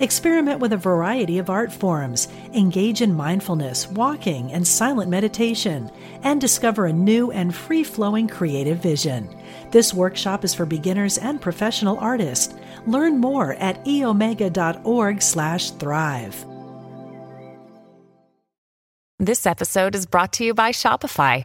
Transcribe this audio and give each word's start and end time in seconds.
Experiment 0.00 0.60
with 0.60 0.72
a 0.72 0.78
variety 0.78 1.38
of 1.38 1.50
art 1.50 1.70
forms, 1.70 2.28
engage 2.54 3.02
in 3.02 3.14
mindfulness, 3.14 3.86
walking, 3.88 4.50
and 4.50 4.66
silent 4.66 5.10
meditation, 5.10 5.90
and 6.22 6.40
discover 6.40 6.86
a 6.86 6.92
new 6.92 7.30
and 7.32 7.54
free 7.54 7.84
flowing 7.84 8.26
creative 8.26 8.78
vision. 8.78 9.28
This 9.70 9.92
workshop 9.92 10.42
is 10.42 10.54
for 10.54 10.64
beginners 10.64 11.18
and 11.18 11.38
professional 11.38 11.98
artists. 11.98 12.54
Learn 12.86 13.18
more 13.18 13.52
at 13.54 13.84
eomega.org/slash 13.84 15.70
thrive. 15.72 16.46
This 19.18 19.44
episode 19.44 19.94
is 19.94 20.06
brought 20.06 20.32
to 20.34 20.44
you 20.44 20.54
by 20.54 20.70
Shopify. 20.70 21.44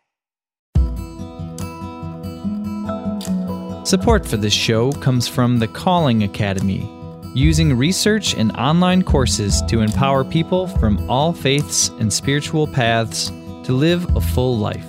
Support 3.83 4.27
for 4.27 4.37
this 4.37 4.53
show 4.53 4.91
comes 4.91 5.27
from 5.27 5.57
the 5.57 5.67
Calling 5.67 6.21
Academy, 6.21 6.87
using 7.33 7.75
research 7.75 8.35
and 8.35 8.55
online 8.55 9.01
courses 9.01 9.63
to 9.63 9.81
empower 9.81 10.23
people 10.23 10.67
from 10.67 11.09
all 11.09 11.33
faiths 11.33 11.87
and 11.99 12.13
spiritual 12.13 12.67
paths 12.67 13.29
to 13.63 13.73
live 13.73 14.15
a 14.15 14.21
full 14.21 14.59
life. 14.59 14.85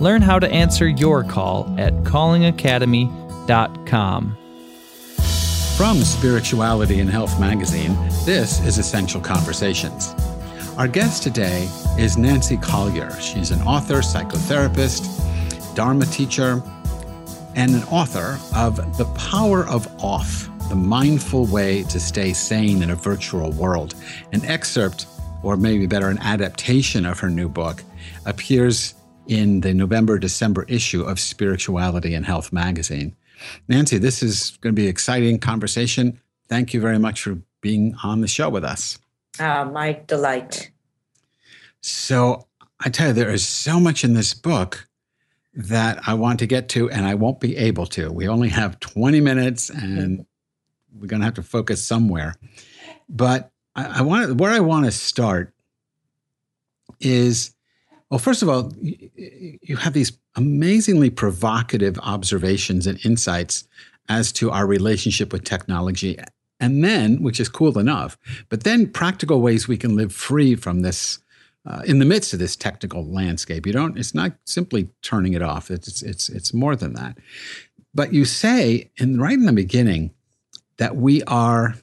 Learn 0.00 0.22
how 0.22 0.38
to 0.38 0.50
answer 0.50 0.88
your 0.88 1.22
call 1.22 1.66
at 1.78 1.92
callingacademy.com. 2.04 4.38
From 5.76 6.02
Spirituality 6.02 7.00
and 7.00 7.10
Health 7.10 7.38
magazine, 7.38 7.94
this 8.24 8.64
is 8.64 8.78
Essential 8.78 9.20
Conversations. 9.20 10.14
Our 10.78 10.88
guest 10.88 11.22
today 11.22 11.68
is 11.98 12.16
Nancy 12.16 12.56
Colier. 12.56 13.10
She's 13.20 13.50
an 13.50 13.60
author, 13.62 13.96
psychotherapist, 13.96 15.10
Dharma 15.74 16.06
teacher, 16.06 16.62
and 17.56 17.72
an 17.72 17.82
author 17.84 18.38
of 18.54 18.76
The 18.98 19.04
Power 19.16 19.66
of 19.66 19.86
Off 20.02 20.48
The 20.68 20.74
Mindful 20.74 21.46
Way 21.46 21.84
to 21.84 22.00
Stay 22.00 22.32
Sane 22.32 22.82
in 22.82 22.90
a 22.90 22.96
Virtual 22.96 23.52
World. 23.52 23.94
An 24.32 24.44
excerpt, 24.44 25.06
or 25.42 25.56
maybe 25.56 25.86
better, 25.86 26.08
an 26.08 26.18
adaptation 26.18 27.06
of 27.06 27.20
her 27.20 27.30
new 27.30 27.48
book, 27.48 27.82
appears 28.26 28.94
in 29.26 29.60
the 29.60 29.72
November 29.72 30.18
December 30.18 30.64
issue 30.68 31.02
of 31.02 31.20
Spirituality 31.20 32.14
and 32.14 32.26
Health 32.26 32.52
magazine. 32.52 33.14
Nancy, 33.68 33.98
this 33.98 34.22
is 34.22 34.58
going 34.60 34.74
to 34.74 34.80
be 34.80 34.84
an 34.84 34.90
exciting 34.90 35.38
conversation. 35.38 36.20
Thank 36.48 36.74
you 36.74 36.80
very 36.80 36.98
much 36.98 37.22
for 37.22 37.38
being 37.60 37.94
on 38.02 38.20
the 38.20 38.28
show 38.28 38.48
with 38.48 38.64
us. 38.64 38.98
Uh, 39.38 39.64
my 39.64 40.00
delight. 40.06 40.70
So, 41.80 42.46
I 42.80 42.90
tell 42.90 43.08
you, 43.08 43.12
there 43.12 43.30
is 43.30 43.46
so 43.46 43.80
much 43.80 44.04
in 44.04 44.14
this 44.14 44.34
book 44.34 44.88
that 45.56 46.00
I 46.06 46.14
want 46.14 46.40
to 46.40 46.46
get 46.46 46.68
to, 46.70 46.90
and 46.90 47.06
I 47.06 47.14
won't 47.14 47.40
be 47.40 47.56
able 47.56 47.86
to. 47.86 48.10
We 48.10 48.28
only 48.28 48.48
have 48.48 48.80
20 48.80 49.20
minutes, 49.20 49.70
and 49.70 50.26
we're 50.92 51.06
going 51.06 51.20
to 51.20 51.26
have 51.26 51.34
to 51.34 51.42
focus 51.42 51.84
somewhere. 51.84 52.36
But 53.08 53.50
I, 53.74 53.98
I 53.98 54.02
want 54.02 54.36
where 54.36 54.52
I 54.52 54.60
want 54.60 54.86
to 54.86 54.92
start 54.92 55.52
is 57.00 57.54
well, 58.10 58.18
first 58.18 58.42
of 58.42 58.48
all, 58.48 58.72
you 58.80 59.76
have 59.76 59.92
these 59.92 60.12
amazingly 60.36 61.10
provocative 61.10 61.98
observations 62.00 62.86
and 62.86 63.04
insights 63.04 63.66
as 64.08 64.30
to 64.32 64.50
our 64.50 64.66
relationship 64.66 65.32
with 65.32 65.44
technology. 65.44 66.18
And 66.60 66.84
then, 66.84 67.22
which 67.22 67.40
is 67.40 67.48
cool 67.48 67.78
enough, 67.78 68.16
but 68.48 68.62
then 68.62 68.88
practical 68.88 69.40
ways 69.40 69.66
we 69.66 69.76
can 69.76 69.96
live 69.96 70.12
free 70.12 70.54
from 70.54 70.82
this 70.82 71.18
uh, 71.66 71.82
in 71.86 71.98
the 71.98 72.04
midst 72.04 72.32
of 72.32 72.38
this 72.38 72.56
technical 72.56 73.04
landscape. 73.06 73.66
You 73.66 73.72
don't. 73.72 73.98
It's 73.98 74.14
not 74.14 74.32
simply 74.44 74.88
turning 75.02 75.32
it 75.32 75.42
off. 75.42 75.70
It's 75.70 76.02
it's 76.02 76.28
it's 76.28 76.52
more 76.52 76.76
than 76.76 76.94
that. 76.94 77.18
But 77.94 78.12
you 78.12 78.24
say, 78.24 78.90
in 78.96 79.20
right 79.20 79.34
in 79.34 79.46
the 79.46 79.52
beginning, 79.52 80.12
that 80.78 80.96
we 80.96 81.22
are 81.24 81.76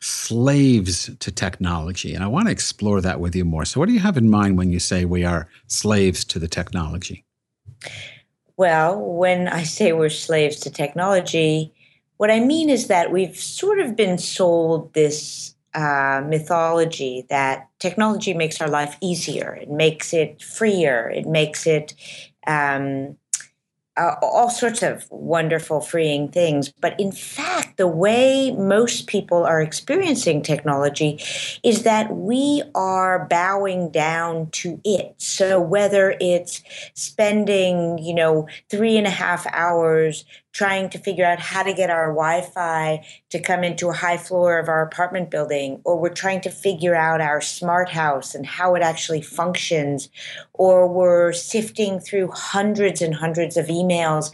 slaves 0.00 1.10
to 1.18 1.32
technology, 1.32 2.14
and 2.14 2.22
I 2.22 2.26
want 2.26 2.46
to 2.46 2.52
explore 2.52 3.00
that 3.00 3.20
with 3.20 3.34
you 3.34 3.44
more. 3.44 3.64
So, 3.64 3.80
what 3.80 3.86
do 3.86 3.94
you 3.94 4.00
have 4.00 4.16
in 4.16 4.28
mind 4.28 4.58
when 4.58 4.70
you 4.70 4.80
say 4.80 5.04
we 5.04 5.24
are 5.24 5.48
slaves 5.66 6.24
to 6.26 6.38
the 6.38 6.48
technology? 6.48 7.24
Well, 8.56 9.00
when 9.00 9.46
I 9.46 9.62
say 9.62 9.92
we're 9.92 10.10
slaves 10.10 10.58
to 10.60 10.70
technology, 10.70 11.72
what 12.16 12.30
I 12.30 12.40
mean 12.40 12.68
is 12.68 12.88
that 12.88 13.12
we've 13.12 13.36
sort 13.36 13.78
of 13.78 13.94
been 13.94 14.18
sold 14.18 14.92
this 14.94 15.54
uh, 15.74 16.22
mythology 16.26 17.26
that 17.28 17.68
technology 17.78 18.34
makes 18.34 18.60
our 18.60 18.68
life 18.68 18.96
easier, 19.00 19.54
it 19.60 19.70
makes 19.70 20.12
it 20.12 20.42
freer, 20.42 21.10
it 21.10 21.26
makes 21.26 21.66
it 21.66 21.94
um, 22.46 23.16
uh, 23.98 24.14
all 24.22 24.48
sorts 24.48 24.82
of 24.82 25.10
wonderful, 25.10 25.80
freeing 25.80 26.28
things. 26.28 26.68
But 26.80 26.98
in 27.00 27.10
fact, 27.10 27.76
the 27.78 27.88
way 27.88 28.52
most 28.52 29.08
people 29.08 29.44
are 29.44 29.60
experiencing 29.60 30.42
technology 30.42 31.20
is 31.64 31.82
that 31.82 32.14
we 32.14 32.62
are 32.74 33.26
bowing 33.26 33.90
down 33.90 34.50
to 34.52 34.80
it. 34.84 35.14
So 35.18 35.60
whether 35.60 36.16
it's 36.20 36.62
spending, 36.94 37.98
you 37.98 38.14
know, 38.14 38.46
three 38.70 38.96
and 38.96 39.06
a 39.06 39.10
half 39.10 39.46
hours 39.52 40.24
trying 40.58 40.90
to 40.90 40.98
figure 40.98 41.24
out 41.24 41.38
how 41.38 41.62
to 41.62 41.72
get 41.72 41.88
our 41.88 42.08
Wi 42.08 42.40
Fi 42.40 43.06
to 43.30 43.38
come 43.38 43.62
into 43.62 43.90
a 43.90 43.92
high 43.92 44.16
floor 44.16 44.58
of 44.58 44.68
our 44.68 44.82
apartment 44.82 45.30
building, 45.30 45.80
or 45.84 45.96
we're 46.00 46.08
trying 46.08 46.40
to 46.40 46.50
figure 46.50 46.96
out 46.96 47.20
our 47.20 47.40
smart 47.40 47.88
house 47.88 48.34
and 48.34 48.44
how 48.44 48.74
it 48.74 48.82
actually 48.82 49.22
functions, 49.22 50.08
or 50.54 50.88
we're 50.88 51.32
sifting 51.32 52.00
through 52.00 52.28
hundreds 52.32 53.00
and 53.00 53.14
hundreds 53.14 53.56
of 53.56 53.66
emails 53.66 54.32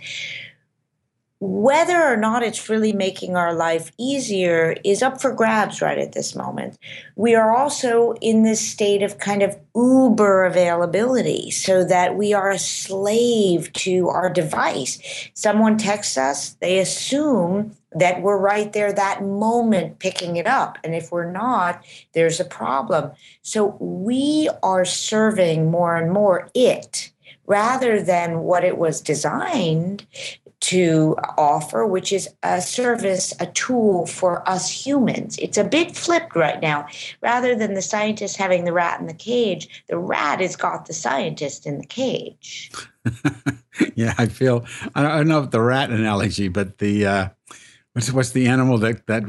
whether 1.44 2.02
or 2.02 2.16
not 2.16 2.42
it's 2.42 2.70
really 2.70 2.94
making 2.94 3.36
our 3.36 3.52
life 3.52 3.92
easier 3.98 4.76
is 4.82 5.02
up 5.02 5.20
for 5.20 5.30
grabs 5.30 5.82
right 5.82 5.98
at 5.98 6.12
this 6.12 6.34
moment. 6.34 6.78
We 7.16 7.34
are 7.34 7.54
also 7.54 8.14
in 8.22 8.44
this 8.44 8.66
state 8.66 9.02
of 9.02 9.18
kind 9.18 9.42
of 9.42 9.58
uber 9.76 10.44
availability 10.44 11.50
so 11.50 11.84
that 11.84 12.16
we 12.16 12.32
are 12.32 12.50
a 12.50 12.58
slave 12.58 13.70
to 13.74 14.08
our 14.08 14.30
device. 14.30 15.28
Someone 15.34 15.76
texts 15.76 16.16
us, 16.16 16.54
they 16.62 16.78
assume 16.78 17.76
that 17.92 18.22
we're 18.22 18.38
right 18.38 18.72
there 18.72 18.94
that 18.94 19.22
moment 19.22 19.98
picking 19.98 20.36
it 20.36 20.46
up. 20.46 20.78
And 20.82 20.94
if 20.94 21.12
we're 21.12 21.30
not, 21.30 21.84
there's 22.14 22.40
a 22.40 22.46
problem. 22.46 23.12
So 23.42 23.76
we 23.80 24.48
are 24.62 24.86
serving 24.86 25.70
more 25.70 25.94
and 25.94 26.10
more 26.10 26.48
it 26.54 27.10
rather 27.46 28.02
than 28.02 28.40
what 28.40 28.64
it 28.64 28.78
was 28.78 29.02
designed 29.02 30.06
to 30.64 31.14
offer, 31.36 31.86
which 31.86 32.10
is 32.10 32.28
a 32.42 32.60
service, 32.60 33.34
a 33.38 33.46
tool 33.46 34.06
for 34.06 34.48
us 34.48 34.70
humans. 34.70 35.36
It's 35.38 35.58
a 35.58 35.64
bit 35.64 35.94
flipped 35.94 36.34
right 36.34 36.60
now. 36.60 36.86
Rather 37.20 37.54
than 37.54 37.74
the 37.74 37.82
scientist 37.82 38.38
having 38.38 38.64
the 38.64 38.72
rat 38.72 38.98
in 38.98 39.06
the 39.06 39.14
cage, 39.14 39.84
the 39.88 39.98
rat 39.98 40.40
has 40.40 40.56
got 40.56 40.86
the 40.86 40.94
scientist 40.94 41.66
in 41.66 41.78
the 41.78 41.86
cage. 41.86 42.70
yeah, 43.94 44.14
I 44.16 44.26
feel, 44.26 44.64
I 44.94 45.02
don't 45.02 45.28
know 45.28 45.42
if 45.42 45.50
the 45.50 45.60
rat 45.60 45.90
analogy, 45.90 46.48
but 46.48 46.78
the, 46.78 47.06
uh, 47.06 47.28
what's, 47.92 48.10
what's 48.10 48.30
the 48.30 48.46
animal 48.46 48.78
that, 48.78 49.06
that, 49.06 49.24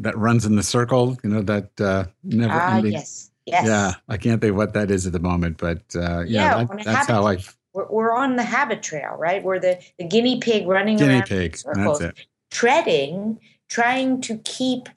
that 0.00 0.18
runs 0.18 0.44
in 0.44 0.56
the 0.56 0.64
circle, 0.64 1.16
you 1.22 1.30
know, 1.30 1.42
that 1.42 1.80
uh, 1.80 2.06
never 2.24 2.54
ah, 2.54 2.76
ending. 2.76 2.92
Yes. 2.92 3.30
Yes. 3.46 3.66
Yeah, 3.66 3.94
I 4.08 4.16
can't 4.18 4.40
think 4.40 4.56
what 4.56 4.72
that 4.74 4.90
is 4.90 5.06
at 5.06 5.12
the 5.12 5.18
moment, 5.18 5.58
but 5.58 5.82
uh, 5.96 6.20
yeah, 6.20 6.58
yeah 6.60 6.64
that, 6.64 6.84
that's 6.84 7.08
how 7.08 7.26
I 7.26 7.38
we're, 7.72 7.86
we're 7.88 8.12
on 8.12 8.36
the 8.36 8.42
habit 8.42 8.82
trail, 8.82 9.16
right? 9.18 9.42
We're 9.42 9.58
the, 9.60 9.78
the 9.98 10.04
guinea 10.04 10.40
pig 10.40 10.66
running 10.66 10.98
guinea 10.98 11.14
around 11.14 11.26
pig. 11.26 11.56
circles, 11.56 11.98
That's 11.98 12.18
it. 12.18 12.26
treading, 12.50 13.40
trying 13.68 14.20
to 14.22 14.38
keep 14.38 14.88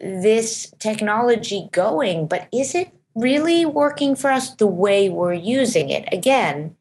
this 0.00 0.72
technology 0.78 1.68
going. 1.72 2.26
But 2.26 2.48
is 2.52 2.74
it 2.74 2.90
really 3.14 3.64
working 3.66 4.16
for 4.16 4.30
us 4.30 4.54
the 4.54 4.66
way 4.66 5.08
we're 5.08 5.32
using 5.34 5.90
it? 5.90 6.08
Again, 6.12 6.74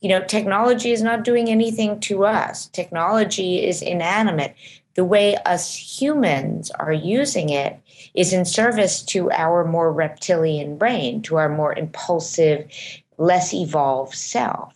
you 0.00 0.08
know, 0.08 0.22
technology 0.24 0.90
is 0.90 1.02
not 1.02 1.24
doing 1.24 1.48
anything 1.48 2.00
to 2.00 2.24
us. 2.24 2.66
Technology 2.68 3.64
is 3.64 3.82
inanimate. 3.82 4.54
the 4.94 5.04
way 5.04 5.36
us 5.46 5.74
humans 5.74 6.70
are 6.72 6.92
using 6.92 7.48
it 7.48 7.80
is 8.14 8.32
in 8.32 8.44
service 8.44 9.02
to 9.02 9.30
our 9.30 9.64
more 9.64 9.92
reptilian 9.92 10.76
brain, 10.76 11.22
to 11.22 11.36
our 11.36 11.48
more 11.48 11.72
impulsive, 11.74 12.68
less 13.16 13.54
evolved 13.54 14.14
self. 14.14 14.74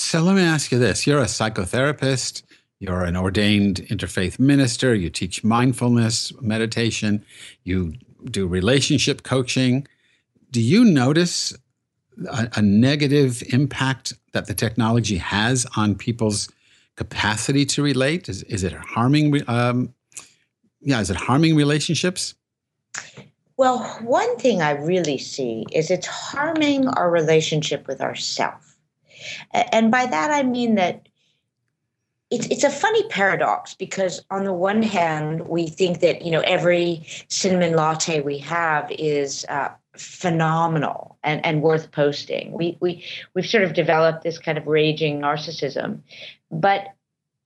So 0.00 0.22
let 0.22 0.36
me 0.36 0.42
ask 0.42 0.70
you 0.70 0.78
this 0.78 1.08
you're 1.08 1.18
a 1.18 1.24
psychotherapist, 1.24 2.44
you're 2.78 3.02
an 3.02 3.16
ordained 3.16 3.78
interfaith 3.90 4.38
minister, 4.38 4.94
you 4.94 5.10
teach 5.10 5.42
mindfulness, 5.42 6.32
meditation, 6.40 7.24
you 7.64 7.94
do 8.26 8.46
relationship 8.46 9.24
coaching. 9.24 9.88
Do 10.52 10.62
you 10.62 10.84
notice 10.84 11.52
a, 12.30 12.48
a 12.54 12.62
negative 12.62 13.42
impact 13.52 14.12
that 14.34 14.46
the 14.46 14.54
technology 14.54 15.16
has 15.16 15.66
on 15.76 15.96
people's 15.96 16.48
capacity 16.94 17.66
to 17.66 17.82
relate? 17.82 18.28
Is, 18.28 18.44
is 18.44 18.62
it 18.62 18.74
harming? 18.74 19.42
Um, 19.48 19.92
yeah, 20.80 21.00
is 21.00 21.10
it 21.10 21.16
harming 21.16 21.56
relationships? 21.56 22.36
Well, 23.56 23.80
one 24.02 24.36
thing 24.36 24.62
I 24.62 24.70
really 24.70 25.18
see 25.18 25.66
is 25.72 25.90
it's 25.90 26.06
harming 26.06 26.86
our 26.86 27.10
relationship 27.10 27.88
with 27.88 28.00
ourself. 28.00 28.67
And 29.52 29.90
by 29.90 30.06
that 30.06 30.30
I 30.30 30.42
mean 30.42 30.74
that 30.76 31.08
it's 32.30 32.46
it's 32.48 32.64
a 32.64 32.70
funny 32.70 33.06
paradox 33.08 33.74
because 33.74 34.22
on 34.30 34.44
the 34.44 34.52
one 34.52 34.82
hand 34.82 35.48
we 35.48 35.66
think 35.66 36.00
that 36.00 36.22
you 36.22 36.30
know 36.30 36.40
every 36.40 37.06
cinnamon 37.28 37.74
latte 37.74 38.20
we 38.20 38.38
have 38.38 38.90
is 38.90 39.46
uh, 39.48 39.70
phenomenal 39.96 41.18
and, 41.22 41.44
and 41.44 41.62
worth 41.62 41.90
posting. 41.90 42.52
We 42.52 42.76
we 42.80 43.04
we've 43.34 43.46
sort 43.46 43.64
of 43.64 43.72
developed 43.72 44.22
this 44.22 44.38
kind 44.38 44.58
of 44.58 44.66
raging 44.66 45.20
narcissism, 45.20 46.00
but 46.50 46.88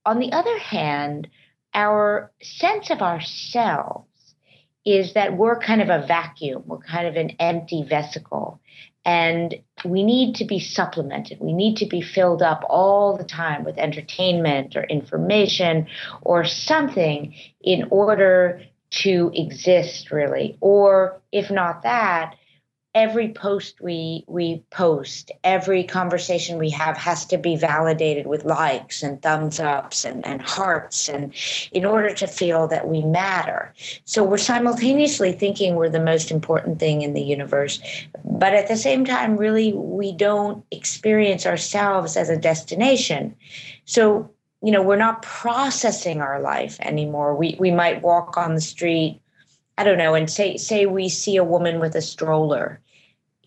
on 0.05 0.19
the 0.19 0.31
other 0.33 0.57
hand, 0.59 1.29
our 1.73 2.31
sense 2.41 2.89
of 2.89 3.01
ourselves 3.01 4.07
is 4.85 5.13
that 5.13 5.37
we're 5.37 5.59
kind 5.59 5.81
of 5.81 5.89
a 5.89 6.05
vacuum. 6.05 6.63
We're 6.65 6.79
kind 6.79 7.07
of 7.07 7.15
an 7.15 7.31
empty 7.39 7.83
vesicle. 7.83 8.59
And 9.05 9.55
we 9.83 10.03
need 10.03 10.35
to 10.35 10.45
be 10.45 10.59
supplemented. 10.59 11.39
We 11.41 11.53
need 11.53 11.77
to 11.77 11.85
be 11.85 12.01
filled 12.01 12.41
up 12.41 12.63
all 12.69 13.17
the 13.17 13.23
time 13.23 13.65
with 13.65 13.77
entertainment 13.77 14.75
or 14.75 14.83
information 14.83 15.87
or 16.21 16.45
something 16.45 17.35
in 17.61 17.87
order 17.89 18.61
to 18.91 19.31
exist, 19.33 20.11
really. 20.11 20.57
Or 20.61 21.21
if 21.31 21.51
not 21.51 21.83
that, 21.83 22.35
every 22.95 23.29
post 23.29 23.81
we 23.81 24.23
we 24.27 24.63
post 24.69 25.31
every 25.43 25.83
conversation 25.83 26.59
we 26.59 26.69
have 26.69 26.95
has 26.95 27.25
to 27.25 27.37
be 27.37 27.55
validated 27.55 28.27
with 28.27 28.45
likes 28.45 29.01
and 29.01 29.19
thumbs 29.21 29.59
ups 29.59 30.05
and, 30.05 30.25
and 30.27 30.41
hearts 30.43 31.09
and 31.09 31.33
in 31.71 31.85
order 31.85 32.13
to 32.13 32.27
feel 32.27 32.67
that 32.67 32.87
we 32.87 33.01
matter. 33.01 33.73
So 34.05 34.23
we're 34.23 34.37
simultaneously 34.37 35.31
thinking 35.31 35.75
we're 35.75 35.89
the 35.89 35.99
most 35.99 36.29
important 36.29 36.79
thing 36.79 37.01
in 37.01 37.13
the 37.13 37.23
universe 37.23 37.81
but 38.23 38.53
at 38.53 38.67
the 38.67 38.77
same 38.77 39.05
time 39.05 39.37
really 39.37 39.73
we 39.73 40.11
don't 40.11 40.63
experience 40.69 41.47
ourselves 41.47 42.15
as 42.15 42.29
a 42.29 42.37
destination. 42.37 43.35
So 43.85 44.29
you 44.61 44.71
know 44.71 44.83
we're 44.83 44.97
not 44.97 45.23
processing 45.23 46.21
our 46.21 46.39
life 46.39 46.79
anymore. 46.79 47.35
We 47.35 47.55
we 47.59 47.71
might 47.71 48.03
walk 48.03 48.37
on 48.37 48.53
the 48.53 48.61
street 48.61 49.19
I 49.77 49.83
don't 49.83 49.97
know, 49.97 50.13
and 50.13 50.29
say 50.29 50.57
say 50.57 50.85
we 50.85 51.09
see 51.09 51.35
a 51.35 51.43
woman 51.43 51.79
with 51.79 51.95
a 51.95 52.01
stroller, 52.01 52.79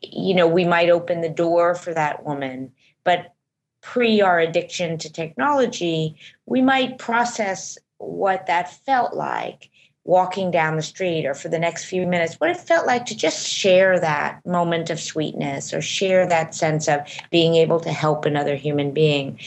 you 0.02 0.34
know, 0.34 0.46
we 0.46 0.64
might 0.64 0.90
open 0.90 1.20
the 1.20 1.28
door 1.28 1.75
for 1.75 1.93
that 1.94 2.25
woman, 2.25 2.72
but 3.04 3.34
pre 3.81 4.20
our 4.20 4.38
addiction 4.38 4.98
to 4.98 5.12
technology, 5.12 6.16
we 6.46 6.60
might 6.60 6.98
process 6.98 7.78
what 7.98 8.46
that 8.46 8.72
felt 8.84 9.14
like 9.14 9.70
walking 10.04 10.50
down 10.52 10.76
the 10.76 10.82
street 10.82 11.26
or 11.26 11.34
for 11.34 11.48
the 11.48 11.58
next 11.58 11.84
few 11.84 12.06
minutes, 12.06 12.34
what 12.34 12.50
it 12.50 12.56
felt 12.56 12.87
like 12.87 13.06
to 13.06 13.16
just 13.16 13.46
share 13.46 13.98
that 13.98 14.44
moment 14.46 14.88
of 14.88 15.00
sweetness 15.00 15.75
or 15.75 15.82
share 15.82 16.26
that 16.28 16.54
sense 16.54 16.88
of 16.88 17.00
being 17.31 17.56
able 17.56 17.81
to 17.81 17.90
help 17.90 18.25
another 18.25 18.54
human 18.54 18.93
being. 18.93 19.38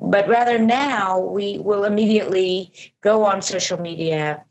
But 0.00 0.26
rather 0.26 0.58
now, 0.58 1.18
we 1.18 1.58
will 1.58 1.84
immediately 1.84 2.72
go 3.02 3.24
on 3.26 3.42
social 3.42 3.78
media 3.78 4.42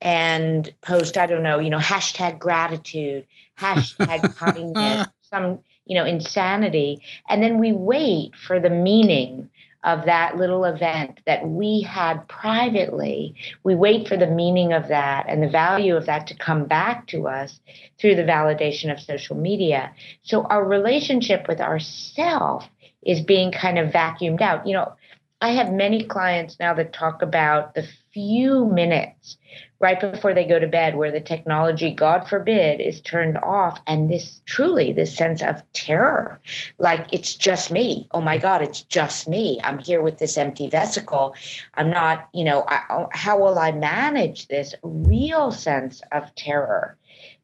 and 0.00 0.72
post, 0.80 1.18
I 1.18 1.26
don't 1.26 1.42
know, 1.42 1.58
you 1.58 1.70
know, 1.70 1.78
hashtag 1.78 2.38
gratitude, 2.38 3.26
hashtag 3.58 4.36
kindness, 4.36 5.08
some, 5.22 5.60
you 5.84 5.96
know, 5.96 6.04
insanity. 6.04 7.02
And 7.28 7.42
then 7.42 7.58
we 7.58 7.72
wait 7.72 8.34
for 8.36 8.60
the 8.60 8.70
meaning 8.70 9.50
of 9.86 10.04
that 10.06 10.36
little 10.36 10.64
event 10.64 11.20
that 11.26 11.46
we 11.46 11.80
had 11.80 12.26
privately. 12.26 13.36
We 13.62 13.76
wait 13.76 14.08
for 14.08 14.16
the 14.16 14.26
meaning 14.26 14.72
of 14.72 14.88
that 14.88 15.26
and 15.28 15.40
the 15.40 15.48
value 15.48 15.96
of 15.96 16.06
that 16.06 16.26
to 16.26 16.34
come 16.34 16.64
back 16.64 17.06
to 17.08 17.28
us 17.28 17.60
through 17.98 18.16
the 18.16 18.22
validation 18.22 18.92
of 18.92 19.00
social 19.00 19.36
media. 19.36 19.92
So 20.22 20.42
our 20.42 20.64
relationship 20.64 21.46
with 21.46 21.60
ourself 21.60 22.68
is 23.02 23.20
being 23.20 23.52
kind 23.52 23.78
of 23.78 23.92
vacuumed 23.92 24.40
out. 24.40 24.66
You 24.66 24.74
know, 24.74 24.92
I 25.40 25.50
have 25.50 25.70
many 25.70 26.02
clients 26.04 26.58
now 26.58 26.72
that 26.74 26.94
talk 26.94 27.20
about 27.20 27.74
the 27.74 27.86
few 28.12 28.64
minutes 28.64 29.36
right 29.78 30.00
before 30.00 30.32
they 30.32 30.46
go 30.46 30.58
to 30.58 30.66
bed 30.66 30.96
where 30.96 31.12
the 31.12 31.20
technology 31.20 31.92
god 31.92 32.26
forbid 32.26 32.80
is 32.80 33.02
turned 33.02 33.36
off 33.36 33.78
and 33.86 34.10
this 34.10 34.40
truly 34.46 34.94
this 34.94 35.14
sense 35.14 35.42
of 35.42 35.62
terror. 35.74 36.40
Like 36.78 37.06
it's 37.12 37.34
just 37.34 37.70
me. 37.70 38.08
Oh 38.12 38.22
my 38.22 38.38
god 38.38 38.62
it's 38.62 38.80
just 38.80 39.28
me. 39.28 39.60
I'm 39.62 39.78
here 39.78 40.00
with 40.00 40.16
this 40.16 40.38
empty 40.38 40.70
vesicle. 40.70 41.34
I'm 41.74 41.90
not 41.90 42.30
you 42.32 42.44
know 42.44 42.64
I, 42.66 42.80
oh, 42.88 43.08
how 43.12 43.38
will 43.38 43.58
i 43.58 43.72
manage 43.72 44.48
this 44.48 44.74
real 44.82 45.52
sense 45.52 46.00
of 46.12 46.34
terror? 46.34 46.96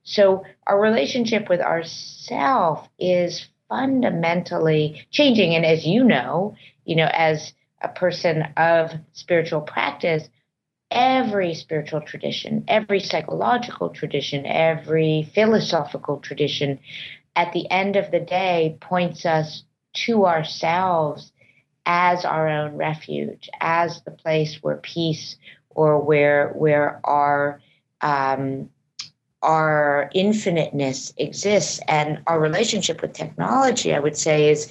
So 0.03 0.45
our 0.67 0.81
relationship 0.81 1.51
with 1.51 1.61
ourself 1.61 2.89
is 2.99 3.47
fundamentally 3.69 5.07
changing. 5.11 5.55
And 5.55 5.67
as 5.67 5.85
you 5.87 6.05
know 6.05 6.57
you 6.87 6.97
know 6.97 7.11
as 7.13 7.53
a 7.83 7.89
person 7.89 8.43
of 8.57 8.93
spiritual 9.13 9.61
practice 9.61 10.29
every 10.93 11.55
spiritual 11.55 12.03
tradition, 12.03 12.65
every 12.69 13.01
psychological 13.01 13.89
tradition, 13.89 14.45
every 14.47 15.29
philosophical 15.35 16.19
tradition, 16.19 16.79
at 17.35 17.53
the 17.53 17.69
end 17.71 17.97
of 17.97 18.11
the 18.11 18.21
day, 18.21 18.77
points 18.81 19.25
us 19.25 19.65
to 19.95 20.27
ourselves 20.27 21.33
as 21.87 22.25
our 22.25 22.49
own 22.49 22.77
refuge, 22.77 23.49
as 23.61 24.03
the 24.03 24.11
place 24.11 24.63
where 24.63 24.77
peace 24.77 25.37
or 25.71 25.99
where 25.99 26.51
where 26.51 27.01
our 27.05 27.61
um, 28.03 28.69
our 29.43 30.11
infiniteness 30.15 31.13
exists, 31.17 31.81
and 31.89 32.21
our 32.27 32.39
relationship 32.39 33.03
with 33.03 33.13
technology, 33.13 33.93
I 33.95 33.99
would 33.99 34.17
say, 34.17 34.51
is 34.51 34.71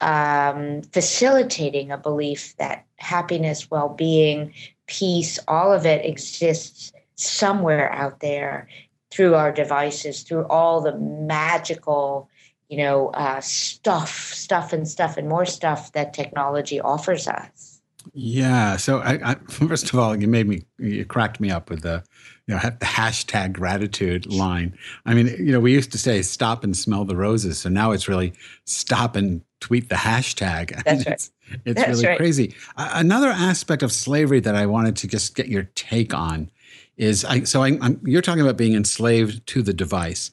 um, 0.00 0.82
facilitating 0.92 1.90
a 1.90 1.98
belief 1.98 2.56
that 2.56 2.86
happiness, 2.96 3.70
well 3.70 3.88
being, 3.88 4.52
peace, 4.86 5.38
all 5.46 5.72
of 5.72 5.86
it 5.86 6.04
exists 6.04 6.92
somewhere 7.14 7.92
out 7.92 8.20
there 8.20 8.68
through 9.10 9.34
our 9.34 9.52
devices, 9.52 10.22
through 10.22 10.46
all 10.46 10.80
the 10.80 10.96
magical, 10.96 12.28
you 12.68 12.78
know, 12.78 13.08
uh, 13.08 13.40
stuff, 13.40 14.32
stuff, 14.34 14.72
and 14.72 14.88
stuff, 14.88 15.16
and 15.16 15.28
more 15.28 15.46
stuff 15.46 15.92
that 15.92 16.14
technology 16.14 16.80
offers 16.80 17.28
us. 17.28 17.69
Yeah. 18.12 18.76
So, 18.76 18.98
I, 18.98 19.32
I, 19.32 19.34
first 19.48 19.92
of 19.92 19.98
all, 19.98 20.16
you 20.16 20.28
made 20.28 20.48
me, 20.48 20.64
you 20.78 21.04
cracked 21.04 21.40
me 21.40 21.50
up 21.50 21.70
with 21.70 21.82
the, 21.82 22.02
you 22.46 22.54
know, 22.54 22.60
the 22.60 22.86
hashtag 22.86 23.52
gratitude 23.52 24.26
line. 24.26 24.76
I 25.06 25.14
mean, 25.14 25.26
you 25.26 25.52
know, 25.52 25.60
we 25.60 25.72
used 25.72 25.92
to 25.92 25.98
say 25.98 26.22
stop 26.22 26.64
and 26.64 26.76
smell 26.76 27.04
the 27.04 27.16
roses. 27.16 27.58
So 27.58 27.68
now 27.68 27.92
it's 27.92 28.08
really 28.08 28.32
stop 28.64 29.16
and 29.16 29.42
tweet 29.60 29.88
the 29.88 29.94
hashtag. 29.94 30.82
That's 30.84 31.06
right. 31.06 31.12
It's, 31.14 31.30
it's 31.64 31.80
That's 31.80 31.88
really 31.90 32.06
right. 32.06 32.16
crazy. 32.18 32.54
Uh, 32.76 32.90
another 32.94 33.28
aspect 33.28 33.82
of 33.82 33.92
slavery 33.92 34.40
that 34.40 34.54
I 34.54 34.66
wanted 34.66 34.96
to 34.96 35.08
just 35.08 35.34
get 35.34 35.48
your 35.48 35.64
take 35.74 36.14
on 36.14 36.50
is 36.96 37.24
I, 37.24 37.44
so 37.44 37.62
I, 37.62 37.78
I'm, 37.80 38.00
you're 38.04 38.22
talking 38.22 38.42
about 38.42 38.56
being 38.56 38.74
enslaved 38.74 39.46
to 39.48 39.62
the 39.62 39.72
device. 39.72 40.32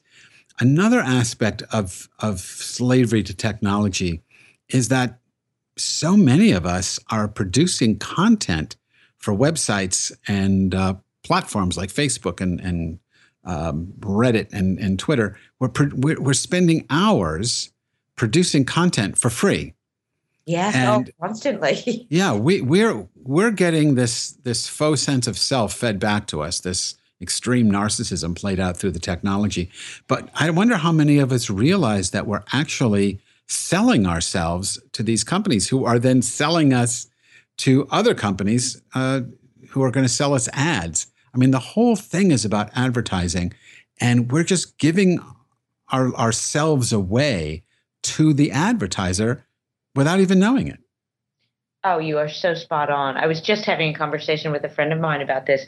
Another 0.60 1.00
aspect 1.00 1.62
of, 1.72 2.08
of 2.18 2.40
slavery 2.40 3.22
to 3.22 3.34
technology 3.34 4.22
is 4.68 4.88
that 4.88 5.20
so 5.80 6.16
many 6.16 6.52
of 6.52 6.66
us 6.66 6.98
are 7.10 7.28
producing 7.28 7.98
content 7.98 8.76
for 9.18 9.34
websites 9.34 10.12
and 10.26 10.74
uh, 10.74 10.94
platforms 11.24 11.76
like 11.76 11.90
Facebook 11.90 12.40
and, 12.40 12.60
and 12.60 12.98
um, 13.44 13.92
Reddit 14.00 14.52
and, 14.52 14.78
and 14.78 14.98
Twitter. 14.98 15.36
We're, 15.58 15.70
we're, 15.94 16.20
we're 16.20 16.32
spending 16.34 16.86
hours 16.90 17.70
producing 18.16 18.64
content 18.64 19.18
for 19.18 19.30
free. 19.30 19.74
Yes, 20.46 20.74
oh, 20.76 20.78
and, 20.78 21.08
oh, 21.20 21.26
constantly. 21.26 22.06
yeah, 22.10 22.34
we, 22.34 22.62
we're 22.62 23.06
we're 23.16 23.50
getting 23.50 23.96
this 23.96 24.30
this 24.44 24.66
faux 24.66 25.02
sense 25.02 25.26
of 25.26 25.36
self 25.36 25.74
fed 25.74 26.00
back 26.00 26.26
to 26.28 26.40
us. 26.40 26.60
This 26.60 26.96
extreme 27.20 27.70
narcissism 27.70 28.34
played 28.34 28.58
out 28.58 28.76
through 28.76 28.92
the 28.92 28.98
technology. 28.98 29.70
But 30.06 30.30
I 30.34 30.48
wonder 30.50 30.76
how 30.76 30.92
many 30.92 31.18
of 31.18 31.32
us 31.32 31.50
realize 31.50 32.10
that 32.12 32.26
we're 32.26 32.44
actually 32.52 33.20
selling 33.48 34.06
ourselves 34.06 34.80
to 34.92 35.02
these 35.02 35.24
companies 35.24 35.68
who 35.68 35.84
are 35.84 35.98
then 35.98 36.22
selling 36.22 36.72
us 36.72 37.08
to 37.56 37.88
other 37.90 38.14
companies 38.14 38.80
uh, 38.94 39.22
who 39.70 39.82
are 39.82 39.90
going 39.90 40.04
to 40.04 40.12
sell 40.12 40.34
us 40.34 40.48
ads. 40.52 41.08
I 41.34 41.38
mean, 41.38 41.50
the 41.50 41.58
whole 41.58 41.96
thing 41.96 42.30
is 42.30 42.44
about 42.44 42.70
advertising, 42.74 43.52
and 44.00 44.30
we're 44.30 44.44
just 44.44 44.78
giving 44.78 45.18
our, 45.90 46.14
ourselves 46.14 46.92
away 46.92 47.64
to 48.02 48.32
the 48.32 48.52
advertiser 48.52 49.46
without 49.94 50.20
even 50.20 50.38
knowing 50.38 50.68
it. 50.68 50.78
Oh, 51.84 51.98
you 51.98 52.18
are 52.18 52.28
so 52.28 52.54
spot 52.54 52.90
on. 52.90 53.16
I 53.16 53.26
was 53.26 53.40
just 53.40 53.64
having 53.64 53.94
a 53.94 53.98
conversation 53.98 54.52
with 54.52 54.64
a 54.64 54.68
friend 54.68 54.92
of 54.92 55.00
mine 55.00 55.22
about 55.22 55.46
this. 55.46 55.66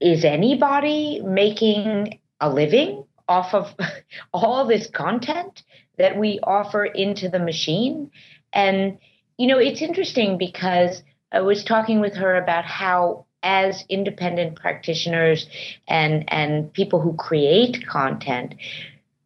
Is 0.00 0.24
anybody 0.24 1.20
making 1.24 2.18
a 2.40 2.50
living 2.50 3.04
off 3.28 3.54
of 3.54 3.74
all 4.32 4.66
this 4.66 4.88
content 4.88 5.62
that 5.98 6.18
we 6.18 6.40
offer 6.42 6.84
into 6.84 7.28
the 7.28 7.38
machine? 7.38 8.10
And, 8.52 8.98
you 9.38 9.46
know, 9.46 9.58
it's 9.58 9.82
interesting 9.82 10.38
because 10.38 11.02
I 11.32 11.40
was 11.40 11.64
talking 11.64 12.00
with 12.00 12.14
her 12.16 12.36
about 12.36 12.64
how 12.64 13.26
as 13.42 13.84
independent 13.88 14.56
practitioners 14.56 15.46
and 15.86 16.24
and 16.28 16.72
people 16.72 17.00
who 17.00 17.14
create 17.14 17.86
content 17.86 18.54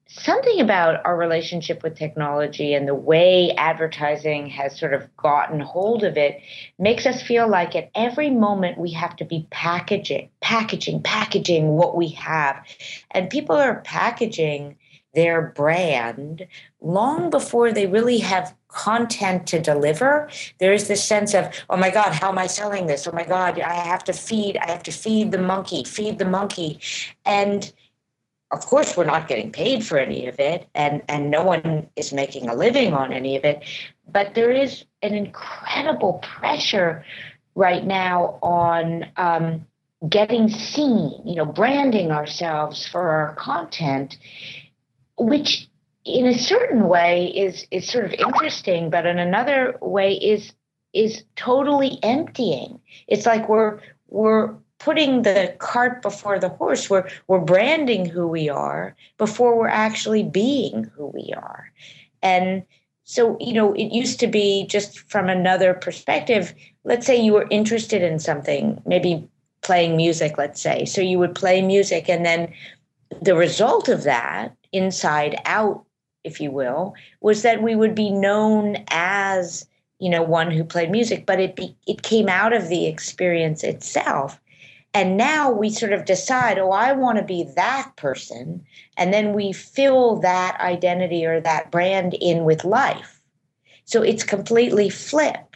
something 0.09 0.61
about 0.61 1.05
our 1.05 1.17
relationship 1.17 1.83
with 1.83 1.97
technology 1.97 2.75
and 2.75 2.89
the 2.89 2.95
way 2.95 3.53
advertising 3.57 4.49
has 4.49 4.79
sort 4.79 4.95
of 4.95 5.15
gotten 5.17 5.61
hold 5.61 6.03
of 6.03 6.17
it 6.17 6.41
makes 6.79 7.05
us 7.05 7.23
feel 7.23 7.47
like 7.49 7.77
at 7.77 7.91
every 7.95 8.31
moment 8.31 8.79
we 8.79 8.93
have 8.93 9.15
to 9.17 9.25
be 9.25 9.47
packaging, 9.51 10.31
packaging, 10.41 11.03
packaging 11.03 11.69
what 11.69 11.95
we 11.95 12.09
have. 12.09 12.65
And 13.11 13.29
people 13.29 13.57
are 13.57 13.83
packaging 13.83 14.79
their 15.19 15.43
brand 15.63 16.47
long 16.81 17.29
before 17.29 17.73
they 17.73 17.89
really 17.89 18.19
have 18.19 18.55
content 18.69 19.49
to 19.49 19.59
deliver 19.59 20.31
there's 20.61 20.87
this 20.87 21.03
sense 21.03 21.35
of 21.35 21.45
oh 21.71 21.77
my 21.77 21.91
god 21.91 22.13
how 22.13 22.29
am 22.29 22.39
i 22.39 22.47
selling 22.47 22.87
this? 22.87 23.09
Oh 23.09 23.13
my 23.13 23.25
god 23.25 23.59
i 23.59 23.75
have 23.93 24.05
to 24.05 24.13
feed 24.13 24.57
i 24.59 24.71
have 24.71 24.85
to 24.85 24.93
feed 24.93 25.33
the 25.33 25.43
monkey 25.53 25.83
feed 25.83 26.19
the 26.19 26.25
monkey. 26.25 26.79
And 27.25 27.73
of 28.53 28.61
course 28.65 28.97
we're 28.97 29.13
not 29.15 29.27
getting 29.27 29.51
paid 29.51 29.85
for 29.85 29.99
any 29.99 30.29
of 30.29 30.39
it 30.39 30.69
and 30.75 31.03
and 31.09 31.31
no 31.33 31.43
one 31.43 31.89
is 31.97 32.13
making 32.13 32.49
a 32.49 32.55
living 32.55 32.95
on 32.95 33.13
any 33.13 33.37
of 33.37 33.45
it. 33.45 33.65
But 34.17 34.35
there 34.37 34.53
is 34.53 34.85
an 35.03 35.15
incredible 35.15 36.15
pressure 36.23 37.05
right 37.57 37.85
now 37.85 38.39
on 38.41 39.07
um, 39.17 39.67
getting 40.09 40.49
seen 40.49 41.11
you 41.25 41.35
know 41.35 41.45
branding 41.45 42.13
ourselves 42.13 42.87
for 42.87 43.11
our 43.11 43.35
content 43.35 44.17
which 45.19 45.69
in 46.05 46.27
a 46.27 46.39
certain 46.39 46.89
way 46.89 47.27
is 47.27 47.67
is 47.71 47.89
sort 47.89 48.05
of 48.05 48.13
interesting 48.13 48.91
but 48.91 49.07
in 49.07 49.19
another 49.19 49.77
way 49.81 50.15
is 50.15 50.53
is 50.95 51.25
totally 51.37 51.99
emptying 52.03 52.81
it's 53.07 53.27
like 53.27 53.49
we're 53.49 53.79
we're 54.09 54.55
putting 54.79 55.23
the 55.23 55.55
cart 55.59 56.03
before 56.03 56.39
the 56.39 56.49
horse. 56.49 56.89
We're 56.89 57.09
we're 57.27 57.41
branding 57.41 58.07
who 58.07 58.27
we 58.27 58.49
are 58.49 58.97
before 59.17 59.59
we're 59.59 59.69
actually 59.69 60.23
being 60.23 60.85
who 60.97 61.07
we 61.09 61.33
are. 61.37 61.71
And 62.23 62.65
so, 63.05 63.37
you 63.41 63.55
know, 63.55 63.73
it 63.73 63.93
used 63.93 64.21
to 64.21 64.27
be 64.27 64.67
just 64.67 64.99
from 65.11 65.29
another 65.29 65.75
perspective. 65.75 66.55
Let's 66.85 67.07
say 67.07 67.17
you 67.17 67.33
were 67.33 67.47
interested 67.51 68.03
in 68.03 68.19
something, 68.19 68.83
maybe 68.87 69.29
playing 69.63 69.97
music, 69.97 70.39
let's 70.39 70.61
say. 70.61 70.85
So 70.85 71.01
you 71.01 71.19
would 71.19 71.35
play 71.35 71.63
music 71.63 72.09
and 72.09 72.25
then 72.25 72.53
the 73.23 73.35
result 73.35 73.89
of 73.89 74.05
that, 74.05 74.55
inside 74.73 75.41
out, 75.45 75.85
if 76.25 76.41
you 76.41 76.51
will, 76.51 76.95
was 77.21 77.43
that 77.43 77.63
we 77.63 77.75
would 77.75 77.95
be 77.95 78.11
known 78.11 78.85
as 78.89 79.67
you 79.99 80.11
know 80.11 80.23
one 80.23 80.51
who 80.51 80.63
played 80.63 80.91
music 80.91 81.27
but 81.27 81.41
it 81.41 81.57
be, 81.57 81.77
it 81.87 82.03
came 82.03 82.29
out 82.29 82.53
of 82.53 82.69
the 82.69 82.87
experience 82.87 83.65
itself 83.65 84.39
and 84.95 85.17
now 85.17 85.51
we 85.51 85.71
sort 85.71 85.93
of 85.93 86.07
decide, 86.07 86.59
oh, 86.59 86.71
I 86.71 86.93
want 86.93 87.19
to 87.19 87.25
be 87.25 87.45
that 87.57 87.93
person. 87.97 88.65
And 88.97 89.13
then 89.13 89.33
we 89.33 89.53
fill 89.53 90.17
that 90.21 90.59
identity 90.61 91.27
or 91.27 91.41
that 91.41 91.71
brand 91.71 92.15
in 92.15 92.45
with 92.45 92.65
life. 92.65 93.21
So 93.85 94.03
it's 94.03 94.25
completely 94.25 94.89
flipped. 94.91 95.48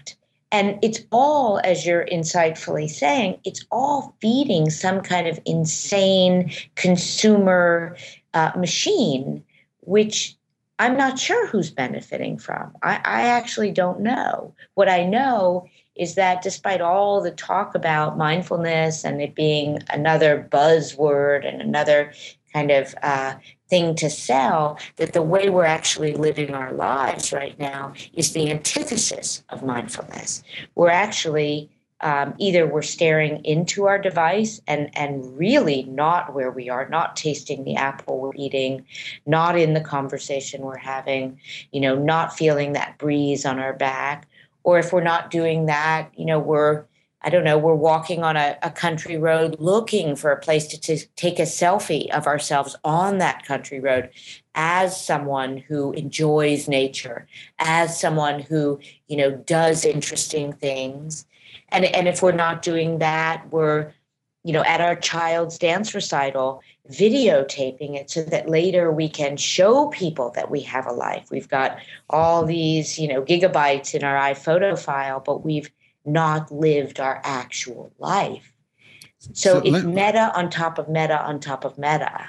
And 0.53 0.79
it's 0.83 1.01
all, 1.11 1.61
as 1.65 1.87
you're 1.87 2.05
insightfully 2.05 2.89
saying, 2.89 3.41
it's 3.43 3.65
all 3.73 4.15
feeding 4.21 4.69
some 4.69 5.01
kind 5.01 5.27
of 5.27 5.41
insane 5.47 6.53
consumer 6.75 7.97
uh, 8.35 8.53
machine, 8.57 9.43
which 9.81 10.37
I'm 10.79 10.97
not 10.97 11.19
sure 11.19 11.47
who's 11.47 11.71
benefiting 11.71 12.39
from. 12.39 12.77
I, 12.83 12.97
I 12.97 13.23
actually 13.23 13.71
don't 13.71 14.01
know. 14.01 14.55
What 14.75 14.91
I 14.91 15.07
know 15.07 15.69
is 15.97 16.17
that 16.17 16.43
despite 16.43 16.81
all 16.81 17.23
the 17.23 17.31
talk 17.31 17.75
about 17.75 18.19
mindfulness 18.19 19.05
and 19.05 19.23
it 19.23 19.35
being 19.35 19.79
another 19.91 20.49
buzzword 20.51 21.47
and 21.47 21.63
another 21.63 22.13
kind 22.53 22.71
of 22.71 22.95
uh, 23.03 23.35
thing 23.69 23.95
to 23.97 24.11
sell, 24.11 24.79
that 24.97 25.13
the 25.13 25.23
way 25.23 25.49
we're 25.49 25.65
actually 25.65 26.15
living 26.15 26.55
our 26.55 26.73
lives 26.73 27.33
right 27.33 27.59
now 27.59 27.93
is 28.13 28.33
the 28.33 28.51
antithesis 28.51 29.43
of 29.49 29.63
mindfulness. 29.63 30.43
We're 30.75 30.91
actually 30.91 31.71
um, 32.03 32.35
either 32.39 32.67
we're 32.67 32.83
staring 32.83 33.45
into 33.45 33.87
our 33.87 33.99
device 33.99 34.61
and 34.67 34.91
and 34.99 35.39
really 35.39 35.85
not 35.85 36.35
where 36.35 36.51
we 36.51 36.69
are, 36.69 36.89
not 36.89 37.17
tasting 37.17 37.65
the 37.65 37.77
apple 37.77 38.19
we're 38.19 38.35
eating, 38.35 38.85
not 39.25 39.57
in 39.57 39.73
the 39.75 39.81
conversation 39.81 40.63
we're 40.63 40.77
having, 40.77 41.39
you 41.71 41.81
know, 41.81 41.95
not 41.95 42.37
feeling 42.37 42.73
that 42.73 42.99
breeze 42.99 43.47
on 43.47 43.59
our 43.61 43.73
back, 43.73 44.27
or 44.65 44.79
if 44.79 44.93
we're 44.93 45.03
not 45.03 45.31
doing 45.31 45.67
that, 45.67 46.11
you 46.17 46.25
know, 46.25 46.41
we're 46.41 46.85
I 47.25 47.31
don't 47.31 47.45
know, 47.45 47.57
we're 47.57 47.75
walking 47.75 48.25
on 48.25 48.37
a, 48.37 48.59
a 48.63 48.71
country 48.71 49.17
road 49.17 49.57
looking 49.61 50.17
for 50.17 50.33
a 50.33 50.41
place 50.41 50.67
to, 50.69 50.81
to 50.81 51.07
take 51.15 51.39
a 51.39 51.43
selfie 51.43 52.11
of 52.11 52.27
ourselves 52.27 52.75
on 52.85 53.19
that 53.19 53.47
country 53.47 53.79
road 53.79 54.11
as 54.55 55.01
someone 55.01 55.57
who 55.57 55.93
enjoys 55.93 56.69
nature, 56.69 57.27
as 57.59 57.99
someone 57.99 58.41
who, 58.41 58.81
you 59.07 59.17
know, 59.17 59.31
does 59.31 59.85
interesting 59.85 60.53
things. 60.53 61.25
And, 61.69 61.85
and 61.85 62.09
if 62.09 62.23
we're 62.23 62.33
not 62.33 62.61
doing 62.63 62.99
that, 62.99 63.51
we're, 63.51 63.93
you 64.43 64.53
know, 64.53 64.65
at 64.65 64.81
our 64.81 64.97
child's 64.97 65.59
dance 65.59 65.95
recital, 65.95 66.61
videotaping 66.91 67.95
it 67.95 68.11
so 68.11 68.25
that 68.25 68.49
later 68.49 68.91
we 68.91 69.09
can 69.09 69.37
show 69.37 69.87
people 69.89 70.31
that 70.35 70.51
we 70.51 70.61
have 70.63 70.87
a 70.87 70.93
life. 70.93 71.31
We've 71.31 71.49
got 71.49 71.79
all 72.11 72.45
these, 72.45 72.99
you 72.99 73.07
know, 73.07 73.23
gigabytes 73.23 73.95
in 73.95 74.03
our 74.03 74.17
iPhoto 74.17 74.77
file, 74.77 75.21
but 75.21 75.45
we've 75.45 75.71
not 76.05 76.51
lived 76.51 77.01
our 77.01 77.21
actual 77.25 77.93
life. 77.99 78.53
So, 79.19 79.33
so 79.33 79.59
it's 79.59 79.71
let- 79.71 79.85
meta 79.87 80.33
on 80.37 80.51
top 80.51 80.79
of 80.79 80.89
meta 80.89 81.21
on 81.23 81.41
top 81.41 81.65
of 81.65 81.79
meta. 81.79 82.29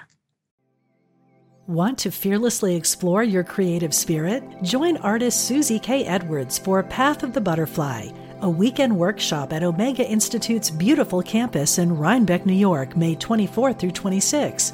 Want 1.66 1.98
to 2.00 2.12
fearlessly 2.12 2.76
explore 2.76 3.24
your 3.24 3.44
creative 3.44 3.94
spirit? 3.94 4.44
Join 4.64 4.98
artist 4.98 5.46
Susie 5.48 5.80
K. 5.80 6.06
Edwards 6.06 6.58
for 6.58 6.84
Path 6.84 7.24
of 7.24 7.34
the 7.34 7.40
Butterfly 7.40 8.10
a 8.44 8.50
weekend 8.50 8.96
workshop 8.96 9.54
at 9.54 9.64
Omega 9.64 10.06
Institute's 10.06 10.70
beautiful 10.70 11.22
campus 11.22 11.78
in 11.78 11.96
Rhinebeck, 11.96 12.46
New 12.46 12.52
York, 12.52 12.98
May 12.98 13.16
24 13.16 13.72
through 13.72 13.92
26. 13.92 14.74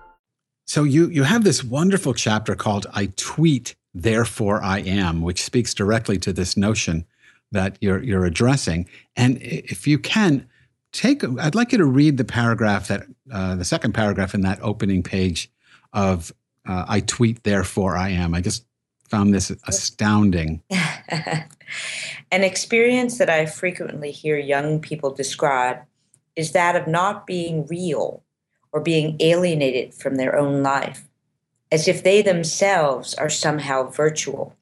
So 0.71 0.85
you 0.85 1.09
you 1.09 1.23
have 1.23 1.43
this 1.43 1.65
wonderful 1.65 2.13
chapter 2.13 2.55
called 2.55 2.87
"I 2.93 3.07
Tweet, 3.17 3.75
Therefore 3.93 4.63
I 4.63 4.79
Am," 4.79 5.21
which 5.21 5.43
speaks 5.43 5.73
directly 5.73 6.17
to 6.19 6.31
this 6.31 6.55
notion 6.55 7.05
that 7.51 7.77
you're 7.81 8.01
you're 8.01 8.23
addressing. 8.23 8.87
And 9.17 9.37
if 9.41 9.85
you 9.85 9.99
can 9.99 10.47
take, 10.93 11.25
I'd 11.25 11.55
like 11.55 11.73
you 11.73 11.77
to 11.77 11.85
read 11.85 12.15
the 12.15 12.23
paragraph 12.23 12.87
that 12.87 13.03
uh, 13.29 13.55
the 13.55 13.65
second 13.65 13.91
paragraph 13.91 14.33
in 14.33 14.43
that 14.43 14.59
opening 14.61 15.03
page 15.03 15.51
of 15.91 16.31
uh, 16.65 16.85
"I 16.87 17.01
Tweet, 17.01 17.43
Therefore 17.43 17.97
I 17.97 18.11
Am." 18.11 18.33
I 18.33 18.39
just 18.39 18.63
found 19.09 19.33
this 19.33 19.51
astounding. 19.67 20.63
An 22.31 22.45
experience 22.45 23.17
that 23.17 23.29
I 23.29 23.45
frequently 23.45 24.11
hear 24.11 24.37
young 24.37 24.79
people 24.79 25.13
describe 25.13 25.79
is 26.37 26.53
that 26.53 26.77
of 26.77 26.87
not 26.87 27.27
being 27.27 27.67
real 27.67 28.23
or 28.71 28.81
being 28.81 29.17
alienated 29.19 29.93
from 29.93 30.15
their 30.15 30.37
own 30.37 30.63
life, 30.63 31.07
as 31.71 31.87
if 31.87 32.03
they 32.03 32.21
themselves 32.21 33.13
are 33.15 33.29
somehow 33.29 33.89
virtual. 33.89 34.55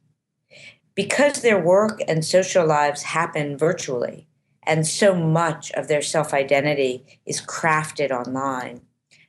Because 0.95 1.41
their 1.41 1.59
work 1.59 2.01
and 2.07 2.25
social 2.25 2.65
lives 2.65 3.03
happen 3.03 3.57
virtually, 3.57 4.27
and 4.63 4.85
so 4.85 5.15
much 5.15 5.71
of 5.71 5.87
their 5.87 6.01
self 6.01 6.33
identity 6.33 7.19
is 7.25 7.41
crafted 7.41 8.11
online, 8.11 8.81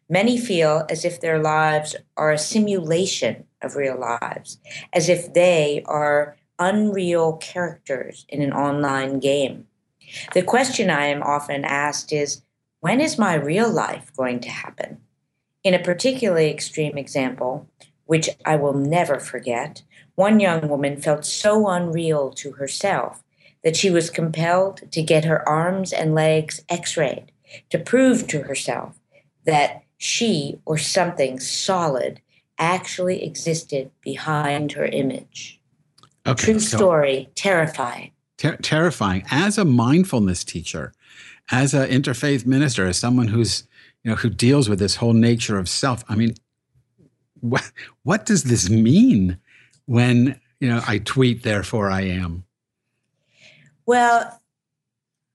many 0.08 0.36
feel 0.36 0.84
as 0.90 1.04
if 1.04 1.20
their 1.20 1.38
lives 1.38 1.96
are 2.16 2.32
a 2.32 2.38
simulation 2.38 3.44
of 3.62 3.76
real 3.76 3.98
lives, 3.98 4.58
as 4.92 5.08
if 5.08 5.32
they 5.32 5.82
are 5.86 6.36
unreal 6.58 7.34
characters 7.38 8.26
in 8.28 8.42
an 8.42 8.52
online 8.52 9.18
game. 9.18 9.66
The 10.34 10.42
question 10.42 10.90
I 10.90 11.06
am 11.06 11.22
often 11.22 11.64
asked 11.64 12.12
is 12.12 12.42
when 12.80 13.00
is 13.00 13.18
my 13.18 13.34
real 13.34 13.70
life 13.70 14.10
going 14.16 14.40
to 14.40 14.50
happen? 14.50 14.98
In 15.62 15.74
a 15.74 15.78
particularly 15.78 16.50
extreme 16.50 16.96
example, 16.96 17.68
which 18.06 18.28
I 18.44 18.56
will 18.56 18.74
never 18.74 19.20
forget, 19.20 19.82
one 20.14 20.40
young 20.40 20.68
woman 20.68 21.00
felt 21.00 21.24
so 21.24 21.68
unreal 21.68 22.30
to 22.32 22.52
herself 22.52 23.22
that 23.62 23.76
she 23.76 23.90
was 23.90 24.10
compelled 24.10 24.90
to 24.90 25.02
get 25.02 25.24
her 25.24 25.46
arms 25.48 25.92
and 25.92 26.14
legs 26.14 26.64
x 26.68 26.96
rayed 26.96 27.30
to 27.68 27.78
prove 27.78 28.26
to 28.28 28.42
herself 28.42 28.98
that 29.44 29.82
she 29.98 30.58
or 30.64 30.78
something 30.78 31.38
solid 31.38 32.20
actually 32.58 33.22
existed 33.22 33.90
behind 34.00 34.72
her 34.72 34.86
image. 34.86 35.60
Okay, 36.26 36.44
True 36.44 36.60
so 36.60 36.76
story, 36.76 37.28
terrifying. 37.34 38.12
Ter- 38.38 38.56
terrifying. 38.56 39.24
As 39.30 39.58
a 39.58 39.64
mindfulness 39.64 40.44
teacher, 40.44 40.92
as 41.50 41.74
an 41.74 41.88
interfaith 41.88 42.46
minister, 42.46 42.86
as 42.86 42.98
someone 42.98 43.28
who's 43.28 43.64
you 44.04 44.10
know 44.10 44.16
who 44.16 44.30
deals 44.30 44.68
with 44.68 44.78
this 44.78 44.96
whole 44.96 45.12
nature 45.12 45.58
of 45.58 45.68
self, 45.68 46.04
I 46.08 46.14
mean, 46.14 46.34
what 47.40 47.70
what 48.02 48.26
does 48.26 48.44
this 48.44 48.70
mean 48.70 49.38
when 49.86 50.40
you 50.60 50.68
know 50.68 50.82
I 50.86 50.98
tweet, 50.98 51.42
therefore 51.42 51.90
I 51.90 52.02
am? 52.02 52.44
Well, 53.86 54.40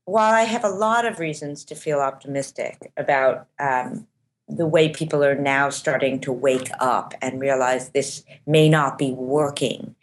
while 0.06 0.34
I 0.34 0.44
have 0.44 0.64
a 0.64 0.70
lot 0.70 1.06
of 1.06 1.20
reasons 1.20 1.66
to 1.66 1.76
feel 1.76 2.00
optimistic 2.00 2.92
about 2.96 3.48
um, 3.60 4.08
the 4.48 4.68
way 4.68 4.90
people 4.90 5.24
are 5.24 5.36
now 5.36 5.70
starting 5.70 6.20
to 6.22 6.32
wake 6.32 6.70
up 6.80 7.14
and 7.22 7.42
realize 7.42 7.90
this 7.90 8.24
may 8.46 8.70
not 8.70 8.98
be 8.98 9.12
working 9.12 9.96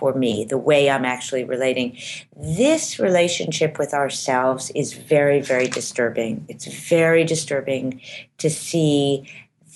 for 0.00 0.14
me, 0.14 0.44
the 0.44 0.58
way 0.58 0.90
I'm 0.90 1.04
actually 1.04 1.44
relating. 1.44 1.96
This 2.34 2.98
relationship 2.98 3.78
with 3.78 3.92
ourselves 3.92 4.70
is 4.74 4.94
very, 4.94 5.40
very 5.40 5.68
disturbing. 5.68 6.46
It's 6.48 6.66
very 6.66 7.22
disturbing 7.22 8.00
to 8.38 8.48
see 8.48 9.30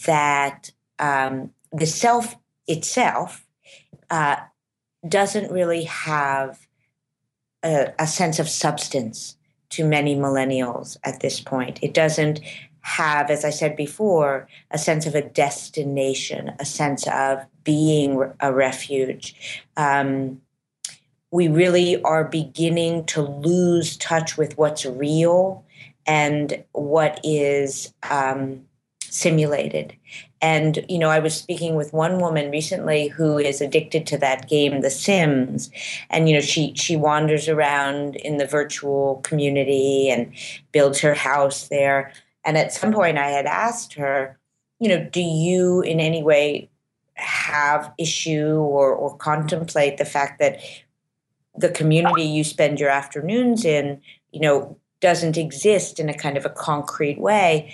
that 0.06 0.72
um, 0.98 1.52
the 1.72 1.86
self 1.86 2.36
itself 2.66 3.46
uh, 4.10 4.36
doesn't 5.06 5.52
really 5.52 5.84
have 5.84 6.66
a, 7.62 7.92
a 7.98 8.06
sense 8.06 8.38
of 8.38 8.48
substance 8.48 9.36
to 9.70 9.84
many 9.84 10.16
millennials 10.16 10.96
at 11.04 11.20
this 11.20 11.38
point. 11.40 11.78
It 11.82 11.92
doesn't 11.92 12.40
have, 12.84 13.30
as 13.30 13.46
I 13.46 13.50
said 13.50 13.76
before, 13.76 14.46
a 14.70 14.76
sense 14.76 15.06
of 15.06 15.14
a 15.14 15.22
destination, 15.22 16.52
a 16.60 16.66
sense 16.66 17.06
of 17.08 17.44
being 17.64 18.30
a 18.40 18.52
refuge. 18.52 19.34
Um, 19.78 20.42
we 21.30 21.48
really 21.48 22.00
are 22.02 22.24
beginning 22.24 23.06
to 23.06 23.22
lose 23.22 23.96
touch 23.96 24.36
with 24.36 24.58
what's 24.58 24.84
real 24.84 25.64
and 26.06 26.62
what 26.72 27.18
is 27.24 27.94
um, 28.10 28.66
simulated. 29.00 29.96
And, 30.42 30.84
you 30.86 30.98
know, 30.98 31.08
I 31.08 31.20
was 31.20 31.34
speaking 31.34 31.76
with 31.76 31.94
one 31.94 32.18
woman 32.18 32.50
recently 32.50 33.08
who 33.08 33.38
is 33.38 33.62
addicted 33.62 34.06
to 34.08 34.18
that 34.18 34.46
game, 34.46 34.82
The 34.82 34.90
Sims. 34.90 35.70
And, 36.10 36.28
you 36.28 36.34
know, 36.34 36.42
she, 36.42 36.74
she 36.74 36.96
wanders 36.96 37.48
around 37.48 38.16
in 38.16 38.36
the 38.36 38.46
virtual 38.46 39.22
community 39.24 40.10
and 40.10 40.30
builds 40.70 41.00
her 41.00 41.14
house 41.14 41.68
there. 41.68 42.12
And 42.44 42.58
at 42.58 42.72
some 42.72 42.92
point, 42.92 43.18
I 43.18 43.28
had 43.28 43.46
asked 43.46 43.94
her, 43.94 44.38
you 44.78 44.88
know, 44.88 45.08
do 45.10 45.20
you 45.20 45.80
in 45.80 46.00
any 46.00 46.22
way 46.22 46.68
have 47.14 47.92
issue 47.98 48.56
or, 48.56 48.92
or 48.92 49.16
contemplate 49.16 49.96
the 49.96 50.04
fact 50.04 50.38
that 50.40 50.60
the 51.56 51.70
community 51.70 52.22
you 52.22 52.44
spend 52.44 52.80
your 52.80 52.90
afternoons 52.90 53.64
in, 53.64 54.00
you 54.32 54.40
know, 54.40 54.76
doesn't 55.00 55.36
exist 55.36 56.00
in 56.00 56.08
a 56.08 56.14
kind 56.14 56.36
of 56.36 56.44
a 56.44 56.50
concrete 56.50 57.20
way? 57.20 57.72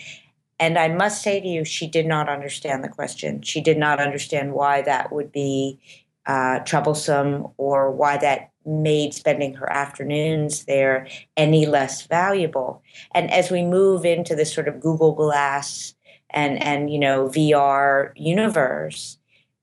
And 0.59 0.79
I 0.79 0.89
must 0.89 1.23
say 1.23 1.41
to 1.41 1.49
you, 1.49 1.65
she 1.65 1.87
did 1.87 2.07
not 2.07 2.29
understand 2.29 2.85
the 2.85 2.89
question. 2.89 3.41
She 3.41 3.63
did 3.63 3.79
not 3.79 3.99
understand 3.99 4.53
why 4.53 4.83
that 4.83 5.11
would 5.11 5.33
be 5.33 5.81
uh, 6.27 6.59
troublesome 6.61 7.49
or 7.57 7.91
why 7.91 8.19
that 8.19 8.50
made 8.65 9.15
spending 9.15 9.55
her 9.55 9.71
afternoons 9.73 10.65
there 10.65 11.09
any 11.37 11.67
less 11.67 12.07
valuable. 12.07 12.83
And 13.15 13.31
as 13.31 13.51
we 13.51 13.63
move 13.63 14.05
into 14.05 14.35
this 14.35 14.53
sort 14.53 14.69
of 14.69 14.81
Google 14.81 15.13
Glass 15.13 15.95
and 16.31 16.63
and 16.63 16.91
you 16.91 16.99
know 16.99 17.29
VR 17.29 18.13
universe, 18.17 19.19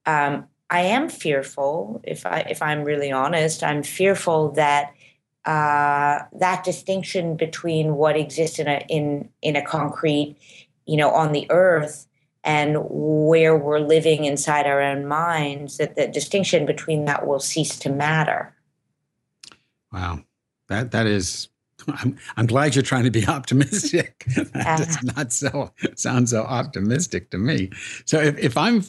um, 0.06 0.48
I 0.70 0.82
am 0.82 1.10
fearful. 1.10 2.02
If 2.04 2.26
I 2.26 2.40
if 2.50 2.62
I'm 2.62 2.84
really 2.84 3.12
honest, 3.12 3.64
I'm 3.64 3.84
fearful 3.84 4.52
that 4.54 4.94
uh, 5.46 6.20
that 6.34 6.64
distinction 6.66 7.38
between 7.38 7.96
what 7.96 8.18
exists 8.18 8.60
in 8.60 8.68
a 8.68 8.86
in 8.90 9.30
in 9.42 9.56
a 9.56 9.62
concrete, 9.62 10.36
you 10.86 10.98
know, 10.98 11.12
on 11.12 11.32
the 11.32 11.48
earth 11.50 12.08
and 12.44 12.78
where 12.90 13.58
we're 13.58 13.80
living 13.80 14.26
inside 14.26 14.66
our 14.66 14.82
own 14.82 15.06
minds, 15.06 15.78
that 15.78 15.96
the 15.96 16.08
distinction 16.08 16.66
between 16.66 17.06
that 17.06 17.26
will 17.28 17.40
cease 17.40 17.78
to 17.80 17.90
matter. 17.90 18.54
Wow, 19.92 20.22
that 20.70 20.92
that 20.92 21.08
is. 21.08 21.50
I'm 21.88 22.18
I'm 22.36 22.48
glad 22.48 22.76
you're 22.76 22.84
trying 22.84 23.04
to 23.04 23.12
be 23.12 23.26
optimistic. 23.28 24.26
that 24.36 24.78
does 24.78 25.04
not 25.16 25.32
so 25.32 25.72
sound 25.96 26.30
so 26.30 26.44
optimistic 26.44 27.30
to 27.32 27.38
me. 27.38 27.70
So 28.06 28.20
if, 28.20 28.38
if 28.38 28.58
I'm 28.58 28.84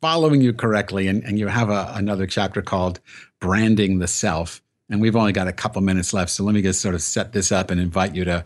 following 0.00 0.40
you 0.40 0.52
correctly, 0.52 1.08
and, 1.08 1.22
and 1.24 1.38
you 1.38 1.48
have 1.48 1.70
a, 1.70 1.92
another 1.94 2.26
chapter 2.26 2.62
called 2.62 3.00
branding 3.40 3.98
the 3.98 4.06
self, 4.06 4.62
and 4.88 5.00
we've 5.00 5.16
only 5.16 5.32
got 5.32 5.48
a 5.48 5.52
couple 5.52 5.82
minutes 5.82 6.12
left, 6.12 6.30
so 6.30 6.44
let 6.44 6.54
me 6.54 6.62
just 6.62 6.80
sort 6.80 6.94
of 6.94 7.02
set 7.02 7.32
this 7.32 7.52
up 7.52 7.70
and 7.70 7.80
invite 7.80 8.14
you 8.14 8.24
to 8.24 8.44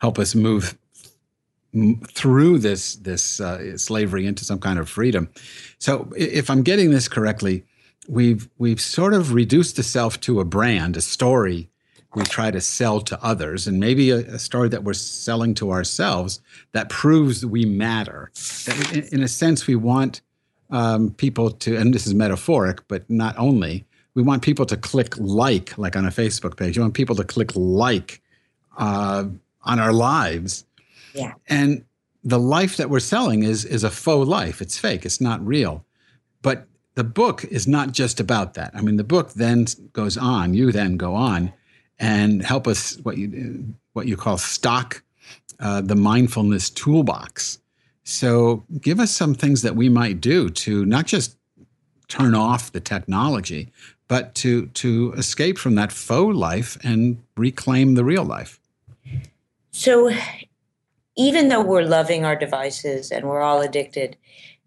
help 0.00 0.18
us 0.18 0.34
move 0.34 0.76
through 2.10 2.58
this 2.58 2.96
this 2.96 3.40
uh, 3.40 3.76
slavery 3.78 4.26
into 4.26 4.44
some 4.44 4.58
kind 4.58 4.78
of 4.78 4.88
freedom. 4.88 5.28
So 5.78 6.12
if 6.16 6.50
I'm 6.50 6.62
getting 6.62 6.90
this 6.90 7.08
correctly, 7.08 7.64
we've 8.08 8.48
we've 8.58 8.80
sort 8.80 9.14
of 9.14 9.32
reduced 9.32 9.76
the 9.76 9.82
self 9.82 10.20
to 10.20 10.40
a 10.40 10.44
brand, 10.44 10.96
a 10.96 11.00
story 11.00 11.70
we 12.14 12.24
try 12.24 12.50
to 12.50 12.60
sell 12.60 13.00
to 13.00 13.22
others, 13.24 13.66
and 13.66 13.80
maybe 13.80 14.10
a, 14.10 14.18
a 14.18 14.38
story 14.38 14.68
that 14.68 14.84
we're 14.84 14.92
selling 14.92 15.54
to 15.54 15.70
ourselves 15.70 16.40
that 16.72 16.88
proves 16.88 17.44
we 17.44 17.64
matter. 17.64 18.30
That 18.66 18.92
in, 18.92 19.18
in, 19.18 19.22
a 19.22 19.28
sense, 19.28 19.66
we 19.66 19.76
want 19.76 20.20
um, 20.70 21.12
people 21.12 21.50
to, 21.50 21.76
and 21.76 21.94
this 21.94 22.06
is 22.06 22.14
metaphoric, 22.14 22.86
but 22.88 23.08
not 23.08 23.36
only. 23.38 23.86
We 24.14 24.22
want 24.22 24.42
people 24.42 24.66
to 24.66 24.76
click 24.76 25.16
like, 25.16 25.76
like 25.78 25.96
on 25.96 26.04
a 26.04 26.10
Facebook 26.10 26.58
page. 26.58 26.76
You 26.76 26.82
want 26.82 26.92
people 26.92 27.16
to 27.16 27.24
click 27.24 27.50
like 27.54 28.20
uh, 28.76 29.24
on 29.62 29.78
our 29.78 29.92
lives. 29.92 30.66
Yeah. 31.14 31.32
And 31.48 31.84
the 32.22 32.38
life 32.38 32.76
that 32.76 32.90
we're 32.90 33.00
selling 33.00 33.42
is 33.42 33.64
is 33.64 33.84
a 33.84 33.90
faux 33.90 34.28
life. 34.28 34.60
It's 34.60 34.78
fake. 34.78 35.06
It's 35.06 35.20
not 35.20 35.44
real. 35.44 35.84
But 36.42 36.66
the 36.94 37.04
book 37.04 37.44
is 37.44 37.66
not 37.66 37.92
just 37.92 38.20
about 38.20 38.54
that. 38.54 38.70
I 38.74 38.80
mean, 38.80 38.96
the 38.96 39.04
book 39.04 39.32
then 39.32 39.66
goes 39.92 40.16
on. 40.16 40.54
You 40.54 40.72
then 40.72 40.96
go 40.96 41.14
on 41.14 41.52
and 41.98 42.42
help 42.42 42.66
us 42.66 42.98
what 43.02 43.16
you 43.16 43.74
what 43.92 44.06
you 44.06 44.16
call 44.16 44.38
stock 44.38 45.02
uh, 45.60 45.80
the 45.80 45.94
mindfulness 45.94 46.70
toolbox. 46.70 47.58
So, 48.04 48.64
give 48.80 48.98
us 48.98 49.12
some 49.12 49.34
things 49.34 49.62
that 49.62 49.76
we 49.76 49.88
might 49.88 50.20
do 50.20 50.50
to 50.50 50.84
not 50.84 51.06
just 51.06 51.36
turn 52.08 52.34
off 52.34 52.72
the 52.72 52.80
technology, 52.80 53.70
but 54.08 54.34
to 54.34 54.66
to 54.66 55.14
escape 55.16 55.56
from 55.58 55.76
that 55.76 55.92
faux 55.92 56.36
life 56.36 56.76
and 56.84 57.22
reclaim 57.36 57.94
the 57.94 58.04
real 58.04 58.24
life. 58.24 58.60
So 59.70 60.10
even 61.16 61.48
though 61.48 61.62
we're 61.62 61.84
loving 61.84 62.24
our 62.24 62.36
devices 62.36 63.10
and 63.10 63.26
we're 63.26 63.40
all 63.40 63.62
addicted, 63.62 64.16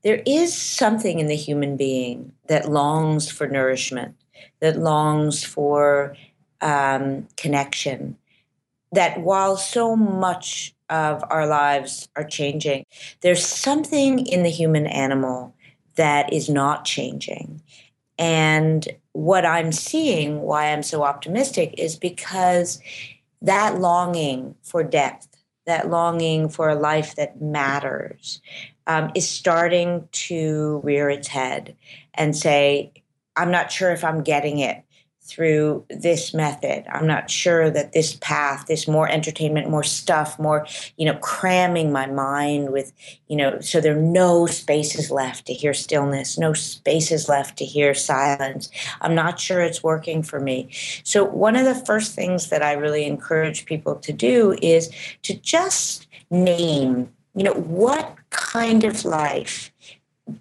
there 0.06 0.22
is 0.24 0.56
something 0.56 1.20
in 1.20 1.26
the 1.26 1.36
human 1.36 1.76
being 1.76 2.32
that 2.48 2.70
longs 2.70 3.30
for 3.30 3.48
nourishment, 3.48 4.15
that 4.60 4.78
longs 4.78 5.44
for 5.44 6.15
um, 6.62 7.28
connection. 7.38 8.15
That 8.91 9.22
while 9.22 9.58
so 9.58 9.96
much 9.96 10.76
of 10.91 11.24
our 11.32 11.48
lives 11.48 12.08
are 12.15 12.24
changing, 12.24 12.86
there's 13.22 13.44
something 13.44 14.20
in 14.28 14.44
the 14.44 14.50
human 14.50 14.86
animal 14.86 15.56
that 15.96 16.32
is 16.32 16.50
not 16.50 16.86
changing. 16.86 17.63
And 18.20 18.88
what 19.13 19.44
I'm 19.44 19.72
seeing, 19.72 20.41
why 20.41 20.72
I'm 20.72 20.84
so 20.84 21.02
optimistic, 21.04 21.74
is 21.80 21.96
because 21.96 22.80
that 23.41 23.80
longing 23.80 24.54
for 24.62 24.84
depth, 24.84 25.30
that 25.65 25.89
longing 25.89 26.48
for 26.48 26.70
a 26.70 26.76
life 26.76 27.15
that 27.15 27.41
matters, 27.41 28.39
um, 28.88 29.12
is 29.15 29.28
starting 29.28 30.08
to 30.12 30.82
rear 30.84 31.10
its 31.10 31.28
head 31.28 31.76
and 32.13 32.36
say, 32.36 32.91
I'm 33.36 33.52
not 33.52 33.71
sure 33.71 33.91
if 33.91 34.04
I'm 34.04 34.24
getting 34.24 34.60
it 34.60 34.86
through 35.26 35.84
this 35.89 36.36
method. 36.36 36.86
I'm 36.88 37.08
not 37.08 37.32
sure 37.32 37.71
that 37.71 37.93
this 37.93 38.15
path, 38.21 38.67
this 38.67 38.88
more 38.88 39.10
entertainment, 39.10 39.69
more 39.69 39.84
stuff, 39.84 40.38
more, 40.38 40.67
you 40.98 41.06
know, 41.06 41.17
cramming 41.17 41.91
my 41.91 42.06
mind 42.06 42.71
with, 42.71 42.93
you 43.28 43.36
know, 43.36 43.60
so 43.60 43.82
there 43.82 43.98
are 43.98 44.02
no 44.02 44.45
spaces 44.45 45.10
left 45.10 45.48
to 45.48 45.54
hear 45.54 45.74
stillness, 45.74 46.38
no 46.38 46.54
spaces 46.54 47.28
left 47.28 47.58
to 47.58 47.65
hear 47.65 47.95
silence. 47.95 48.69
I'm 49.02 49.15
not 49.15 49.39
sure 49.39 49.62
it's 49.62 49.82
working 49.82 50.21
for 50.21 50.39
me. 50.39 50.69
So, 51.04 51.24
one 51.24 51.56
of 51.56 51.65
the 51.65 51.76
first 51.86 52.13
things 52.13 52.50
that 52.50 52.62
I 52.62 52.74
really 52.74 53.06
encourage 53.06 53.65
people 53.65 53.95
to 53.95 54.13
do 54.13 54.56
is 54.62 54.91
to 55.24 55.34
just 55.34 56.06
name, 56.30 57.10
you 57.36 57.43
know, 57.43 57.54
what 57.54 58.17
kind 58.30 58.84
of 58.84 59.06
life 59.06 59.71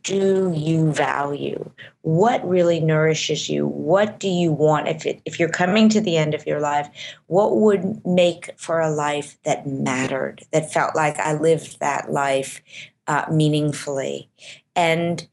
do 0.02 0.52
you 0.56 0.92
value? 0.92 1.70
What 2.02 2.46
really 2.48 2.80
nourishes 2.80 3.48
you? 3.48 3.66
What 3.66 4.18
do 4.18 4.28
you 4.28 4.52
want? 4.52 4.88
If, 4.88 5.04
it, 5.04 5.20
if 5.24 5.38
you're 5.38 5.48
coming 5.48 5.88
to 5.90 6.00
the 6.00 6.16
end 6.16 6.34
of 6.34 6.46
your 6.46 6.60
life, 6.60 6.88
what 7.26 7.56
would 7.56 8.06
make 8.06 8.50
for 8.56 8.80
a 8.80 8.90
life 8.90 9.36
that 9.44 9.66
mattered, 9.66 10.42
that 10.52 10.72
felt 10.72 10.94
like 10.94 11.18
I 11.18 11.34
lived 11.34 11.80
that 11.80 12.10
life 12.10 12.62
uh, 13.06 13.26
meaningfully? 13.30 14.30
And 14.74 15.26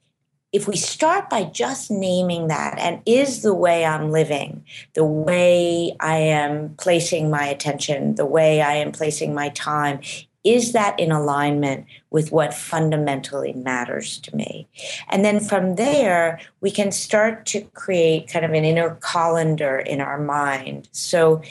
if 0.52 0.67
we 0.67 0.76
start 0.76 1.30
by 1.30 1.45
just 1.45 1.89
naming 1.89 2.47
that, 2.47 2.78
and 2.78 3.02
is 3.06 3.41
the 3.41 3.54
way 3.54 3.86
I'm 3.86 4.12
living, 4.12 4.65
the 4.95 5.06
way 5.06 5.95
I 6.02 6.17
am 6.17 6.76
placing 6.78 7.30
my 7.30 7.45
attention, 7.45 8.15
the 8.15 8.26
way 8.26 8.62
I 8.62 8.74
am 8.74 8.91
placing 8.91 9.34
my 9.34 9.50
time, 9.50 10.02
is 10.43 10.73
that 10.73 10.99
in 10.99 11.12
alignment 11.12 11.86
with 12.10 12.32
what 12.32 12.54
fundamentally 12.54 13.54
matters 13.54 14.19
to 14.19 14.36
me? 14.36 14.67
And 15.10 15.23
then 15.23 15.39
from 15.39 15.75
there, 15.75 16.39
we 16.62 16.71
can 16.71 16.91
start 16.91 17.45
to 17.47 17.62
create 17.62 18.27
kind 18.27 18.43
of 18.43 18.51
an 18.51 18.65
inner 18.65 18.95
colander 19.01 19.77
in 19.80 20.01
our 20.01 20.19
mind. 20.19 20.89
So 20.91 21.41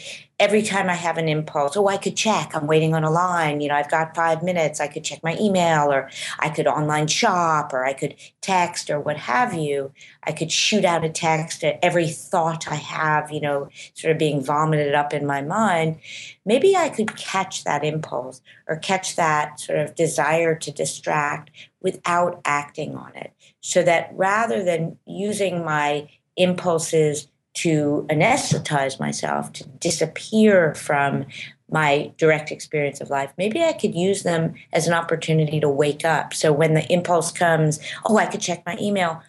every 0.40 0.62
time 0.62 0.88
I 0.88 0.94
have 0.94 1.18
an 1.18 1.28
impulse, 1.28 1.76
oh, 1.76 1.86
I 1.86 1.98
could 1.98 2.16
check, 2.16 2.52
I'm 2.54 2.66
waiting 2.66 2.94
on 2.94 3.04
a 3.04 3.10
line, 3.10 3.60
you 3.60 3.68
know, 3.68 3.74
I've 3.74 3.90
got 3.90 4.16
five 4.16 4.42
minutes, 4.42 4.80
I 4.80 4.88
could 4.88 5.04
check 5.04 5.22
my 5.22 5.36
email, 5.38 5.92
or 5.92 6.10
I 6.38 6.48
could 6.48 6.66
online 6.66 7.08
shop, 7.08 7.74
or 7.74 7.84
I 7.84 7.92
could 7.92 8.16
text, 8.40 8.88
or 8.88 8.98
what 8.98 9.18
have 9.18 9.52
you. 9.52 9.92
I 10.24 10.32
could 10.32 10.50
shoot 10.50 10.86
out 10.86 11.04
a 11.04 11.10
text 11.10 11.62
at 11.62 11.78
every 11.82 12.08
thought 12.08 12.66
I 12.66 12.76
have, 12.76 13.30
you 13.30 13.42
know, 13.42 13.68
sort 13.92 14.12
of 14.12 14.18
being 14.18 14.42
vomited 14.42 14.94
up 14.94 15.12
in 15.12 15.26
my 15.26 15.42
mind. 15.42 15.98
Maybe 16.46 16.74
I 16.74 16.88
could 16.88 17.16
catch 17.16 17.64
that 17.64 17.84
impulse 17.84 18.40
or 18.66 18.76
catch 18.76 19.16
that 19.16 19.60
sort 19.60 19.78
of 19.78 19.94
desire 19.94 20.54
to 20.54 20.72
distract 20.72 21.50
without 21.82 22.40
acting 22.46 22.96
on 22.96 23.14
it. 23.14 23.32
So 23.60 23.82
that 23.82 24.10
rather 24.14 24.64
than 24.64 24.96
using 25.04 25.64
my 25.64 26.08
impulses 26.36 27.28
to 27.52 28.06
anesthetize 28.08 29.00
myself, 29.00 29.52
to 29.54 29.64
disappear 29.68 30.74
from 30.74 31.26
my 31.70 32.12
direct 32.16 32.50
experience 32.50 33.00
of 33.00 33.10
life. 33.10 33.32
Maybe 33.38 33.62
I 33.62 33.72
could 33.72 33.94
use 33.94 34.22
them 34.22 34.54
as 34.72 34.86
an 34.86 34.94
opportunity 34.94 35.60
to 35.60 35.68
wake 35.68 36.04
up. 36.04 36.34
So 36.34 36.52
when 36.52 36.74
the 36.74 36.90
impulse 36.92 37.30
comes, 37.32 37.80
oh, 38.04 38.18
I 38.18 38.26
could 38.26 38.40
check 38.40 38.64
my 38.66 38.76
email. 38.80 39.22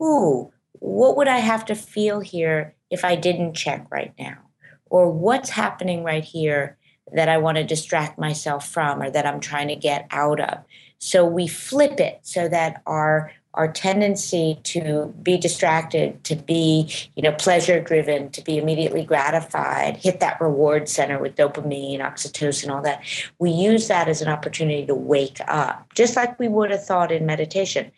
Ooh, 0.00 0.52
what 0.72 1.16
would 1.16 1.28
I 1.28 1.38
have 1.38 1.64
to 1.66 1.74
feel 1.74 2.20
here 2.20 2.74
if 2.90 3.04
I 3.04 3.16
didn't 3.16 3.54
check 3.54 3.86
right 3.90 4.12
now? 4.18 4.38
Or 4.86 5.10
what's 5.10 5.50
happening 5.50 6.04
right 6.04 6.24
here 6.24 6.78
that 7.12 7.28
I 7.28 7.38
want 7.38 7.58
to 7.58 7.64
distract 7.64 8.18
myself 8.18 8.68
from 8.68 9.02
or 9.02 9.10
that 9.10 9.26
I'm 9.26 9.40
trying 9.40 9.68
to 9.68 9.76
get 9.76 10.06
out 10.10 10.40
of? 10.40 10.64
So 10.98 11.24
we 11.24 11.46
flip 11.46 12.00
it 12.00 12.20
so 12.22 12.48
that 12.48 12.82
our 12.86 13.32
our 13.54 13.70
tendency 13.70 14.58
to 14.64 15.14
be 15.22 15.36
distracted, 15.36 16.22
to 16.24 16.36
be, 16.36 16.92
you 17.16 17.22
know, 17.22 17.32
pleasure 17.32 17.80
driven, 17.80 18.30
to 18.30 18.42
be 18.42 18.58
immediately 18.58 19.04
gratified, 19.04 19.96
hit 19.96 20.20
that 20.20 20.40
reward 20.40 20.88
center 20.88 21.18
with 21.18 21.36
dopamine, 21.36 22.00
oxytocin, 22.00 22.70
all 22.70 22.82
that. 22.82 23.02
We 23.38 23.50
use 23.50 23.88
that 23.88 24.08
as 24.08 24.20
an 24.22 24.28
opportunity 24.28 24.86
to 24.86 24.94
wake 24.94 25.38
up, 25.46 25.92
just 25.94 26.16
like 26.16 26.38
we 26.38 26.48
would 26.48 26.70
have 26.70 26.84
thought 26.84 27.12
in 27.12 27.26
meditation. 27.26 27.90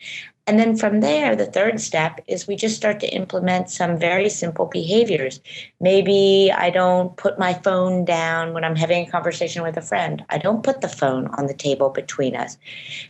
And 0.48 0.60
then 0.60 0.76
from 0.76 1.00
there, 1.00 1.34
the 1.34 1.46
third 1.46 1.80
step 1.80 2.20
is 2.28 2.46
we 2.46 2.54
just 2.54 2.76
start 2.76 3.00
to 3.00 3.08
implement 3.08 3.68
some 3.68 3.98
very 3.98 4.28
simple 4.28 4.66
behaviors. 4.66 5.40
Maybe 5.80 6.52
I 6.52 6.70
don't 6.70 7.16
put 7.16 7.36
my 7.36 7.54
phone 7.54 8.04
down 8.04 8.52
when 8.52 8.62
I'm 8.62 8.76
having 8.76 9.06
a 9.06 9.10
conversation 9.10 9.64
with 9.64 9.76
a 9.76 9.82
friend. 9.82 10.24
I 10.30 10.38
don't 10.38 10.62
put 10.62 10.82
the 10.82 10.88
phone 10.88 11.26
on 11.34 11.46
the 11.46 11.54
table 11.54 11.90
between 11.90 12.36
us. 12.36 12.58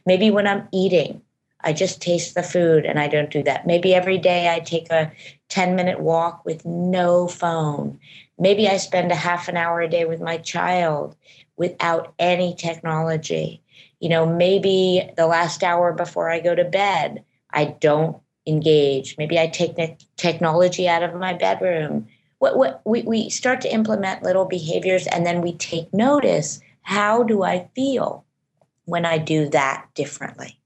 Maybe 0.07 0.31
when 0.31 0.47
I'm 0.47 0.67
eating, 0.73 1.21
I 1.67 1.73
just 1.73 2.01
taste 2.01 2.37
the 2.37 2.45
food 2.45 2.87
and 2.87 2.97
I 2.97 3.09
don't 3.09 3.29
do 3.29 3.43
that. 3.43 3.67
Maybe 3.67 3.93
every 3.93 4.19
day 4.19 4.55
I 4.55 4.61
take 4.61 4.89
a 4.89 5.11
10 5.49 5.75
minute 5.75 5.99
walk 5.99 6.45
with 6.45 6.65
no 6.65 7.27
phone. 7.27 7.99
Maybe 8.39 8.69
I 8.69 8.77
spend 8.77 9.11
a 9.11 9.17
half 9.17 9.49
an 9.49 9.57
hour 9.57 9.81
a 9.81 9.89
day 9.89 10.05
with 10.05 10.21
my 10.21 10.37
child 10.37 11.17
without 11.57 12.15
any 12.21 12.55
technology. 12.55 13.61
You 13.99 14.11
know, 14.11 14.25
maybe 14.25 15.11
the 15.17 15.27
last 15.27 15.65
hour 15.65 15.93
before 15.93 16.31
I 16.31 16.39
go 16.39 16.55
to 16.55 16.65
bed, 16.65 17.25
I 17.51 17.65
don't 17.81 18.17
engage. 18.47 19.17
Maybe 19.19 19.37
I 19.37 19.49
take 19.49 19.75
technology 20.17 20.89
out 20.89 21.03
of 21.03 21.17
my 21.17 21.33
bedroom. 21.33 22.07
What, 22.39 22.57
what 22.57 22.81
we, 22.85 23.03
we 23.03 23.29
start 23.29 23.61
to 23.63 23.75
implement 23.75 24.23
little 24.23 24.45
behaviors 24.45 25.09
and 25.09 25.27
then 25.27 25.41
we 25.41 25.53
take 25.55 25.93
notice 25.93 26.61
how 26.83 27.25
do 27.25 27.43
I 27.43 27.69
feel 27.75 28.25
when 28.85 29.05
I 29.05 29.19
do 29.19 29.49
that 29.49 29.89
differently? 29.97 30.61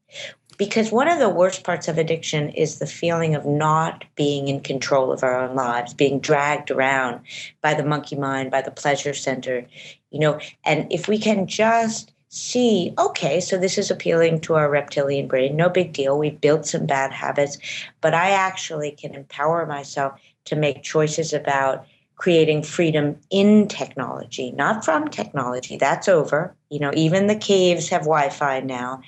Because 0.61 0.93
one 0.93 1.09
of 1.09 1.19
the 1.19 1.31
worst 1.31 1.65
parts 1.65 1.89
of 1.89 1.97
addiction 1.97 2.51
is 2.51 2.79
the 2.79 2.87
feeling 2.87 3.35
of 3.35 3.47
not 3.47 4.05
being 4.15 4.47
in 4.47 4.61
control 4.61 5.11
of 5.11 5.23
our 5.23 5.41
own 5.41 5.57
lives, 5.57 5.95
being 5.95 6.21
dragged 6.21 6.71
around 6.71 7.23
by 7.63 7.73
the 7.73 7.83
monkey 7.83 8.15
mind, 8.15 8.51
by 8.51 8.61
the 8.61 8.71
pleasure 8.71 9.15
center, 9.15 9.67
you 10.11 10.21
know. 10.21 10.39
And 10.67 10.87
if 10.93 11.09
we 11.09 11.19
can 11.19 11.47
just 11.47 12.13
see, 12.29 12.93
okay, 12.99 13.41
so 13.41 13.57
this 13.57 13.79
is 13.79 13.91
appealing 13.91 14.43
to 14.43 14.57
our 14.57 14.69
reptilian 14.69 15.29
brain, 15.29 15.57
no 15.57 15.71
big 15.71 15.95
deal. 15.95 16.19
We've 16.19 16.39
built 16.39 16.67
some 16.67 16.85
bad 16.85 17.11
habits, 17.11 17.57
but 18.03 18.13
I 18.13 18.33
actually 18.33 18.91
can 18.91 19.15
empower 19.15 19.65
myself 19.65 20.21
to 20.45 20.57
make 20.57 20.83
choices 20.83 21.33
about 21.33 21.87
creating 22.21 22.63
freedom 22.63 23.19
in 23.31 23.67
technology, 23.67 24.53
not 24.53 24.85
from 24.85 25.09
technology. 25.09 25.79
That's 25.79 26.07
over. 26.07 26.55
You 26.69 26.79
know, 26.79 26.93
even 26.95 27.29
the 27.29 27.35
caves 27.35 27.89
have 27.89 28.03
Wi 28.03 28.29
Fi 28.29 28.61
now. 28.61 29.01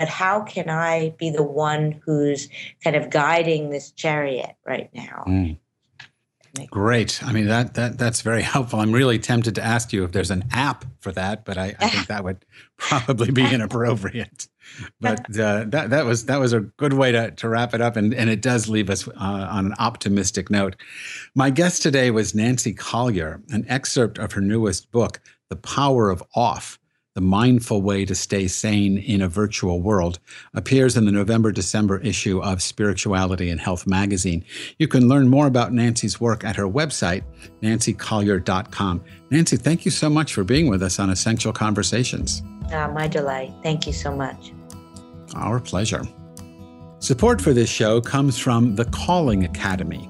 But 0.00 0.08
how 0.08 0.40
can 0.40 0.68
I 0.68 1.10
be 1.16 1.30
the 1.30 1.44
one 1.44 2.02
who's 2.04 2.48
kind 2.82 2.96
of 2.96 3.08
guiding 3.08 3.70
this 3.70 3.92
chariot 3.92 4.56
right 4.66 4.90
now? 4.92 5.22
Mm. 5.28 5.58
Great. 6.70 7.22
I 7.22 7.32
mean 7.32 7.46
that 7.46 7.74
that 7.74 7.98
that's 7.98 8.22
very 8.22 8.42
helpful. 8.54 8.80
I'm 8.80 8.92
really 8.92 9.18
tempted 9.18 9.54
to 9.56 9.62
ask 9.62 9.92
you 9.92 10.04
if 10.04 10.12
there's 10.12 10.30
an 10.30 10.44
app 10.52 10.84
for 11.00 11.12
that, 11.12 11.44
but 11.44 11.58
I, 11.58 11.74
I 11.78 11.88
think 11.88 12.06
that 12.08 12.24
would 12.24 12.44
probably 12.76 13.30
be 13.30 13.52
inappropriate. 13.52 14.48
But 15.00 15.20
uh, 15.38 15.64
that 15.68 15.90
that 15.90 16.04
was 16.04 16.26
that 16.26 16.40
was 16.40 16.52
a 16.52 16.60
good 16.60 16.92
way 16.92 17.12
to 17.12 17.30
to 17.30 17.48
wrap 17.48 17.72
it 17.72 17.80
up, 17.80 17.94
and 17.94 18.12
and 18.12 18.28
it 18.28 18.42
does 18.42 18.68
leave 18.68 18.90
us 18.90 19.06
uh, 19.06 19.12
on 19.16 19.66
an 19.66 19.74
optimistic 19.78 20.50
note. 20.50 20.74
My 21.36 21.50
guest 21.50 21.82
today 21.82 22.10
was 22.10 22.34
Nancy 22.34 22.74
Colier. 22.74 23.40
An 23.50 23.64
excerpt 23.68 24.18
of 24.18 24.32
her 24.32 24.40
newest 24.40 24.90
book, 24.90 25.20
"The 25.50 25.56
Power 25.56 26.10
of 26.10 26.20
Off." 26.34 26.80
The 27.16 27.22
Mindful 27.22 27.80
Way 27.80 28.04
to 28.04 28.14
Stay 28.14 28.46
Sane 28.46 28.98
in 28.98 29.22
a 29.22 29.28
Virtual 29.28 29.80
World 29.80 30.18
appears 30.52 30.98
in 30.98 31.06
the 31.06 31.12
November 31.12 31.50
December 31.50 31.98
issue 32.00 32.42
of 32.42 32.60
Spirituality 32.60 33.48
and 33.48 33.58
Health 33.58 33.86
magazine. 33.86 34.44
You 34.78 34.86
can 34.86 35.08
learn 35.08 35.26
more 35.26 35.46
about 35.46 35.72
Nancy's 35.72 36.20
work 36.20 36.44
at 36.44 36.56
her 36.56 36.68
website, 36.68 37.24
nancycolier.com. 37.62 39.02
Nancy, 39.30 39.56
thank 39.56 39.86
you 39.86 39.90
so 39.90 40.10
much 40.10 40.34
for 40.34 40.44
being 40.44 40.68
with 40.68 40.82
us 40.82 40.98
on 40.98 41.08
Essential 41.08 41.54
Conversations. 41.54 42.42
Uh, 42.70 42.88
my 42.88 43.08
delight. 43.08 43.50
Thank 43.62 43.86
you 43.86 43.94
so 43.94 44.14
much. 44.14 44.52
Our 45.34 45.58
pleasure. 45.58 46.06
Support 46.98 47.40
for 47.40 47.54
this 47.54 47.70
show 47.70 48.02
comes 48.02 48.36
from 48.36 48.76
the 48.76 48.84
Calling 48.84 49.42
Academy 49.42 50.06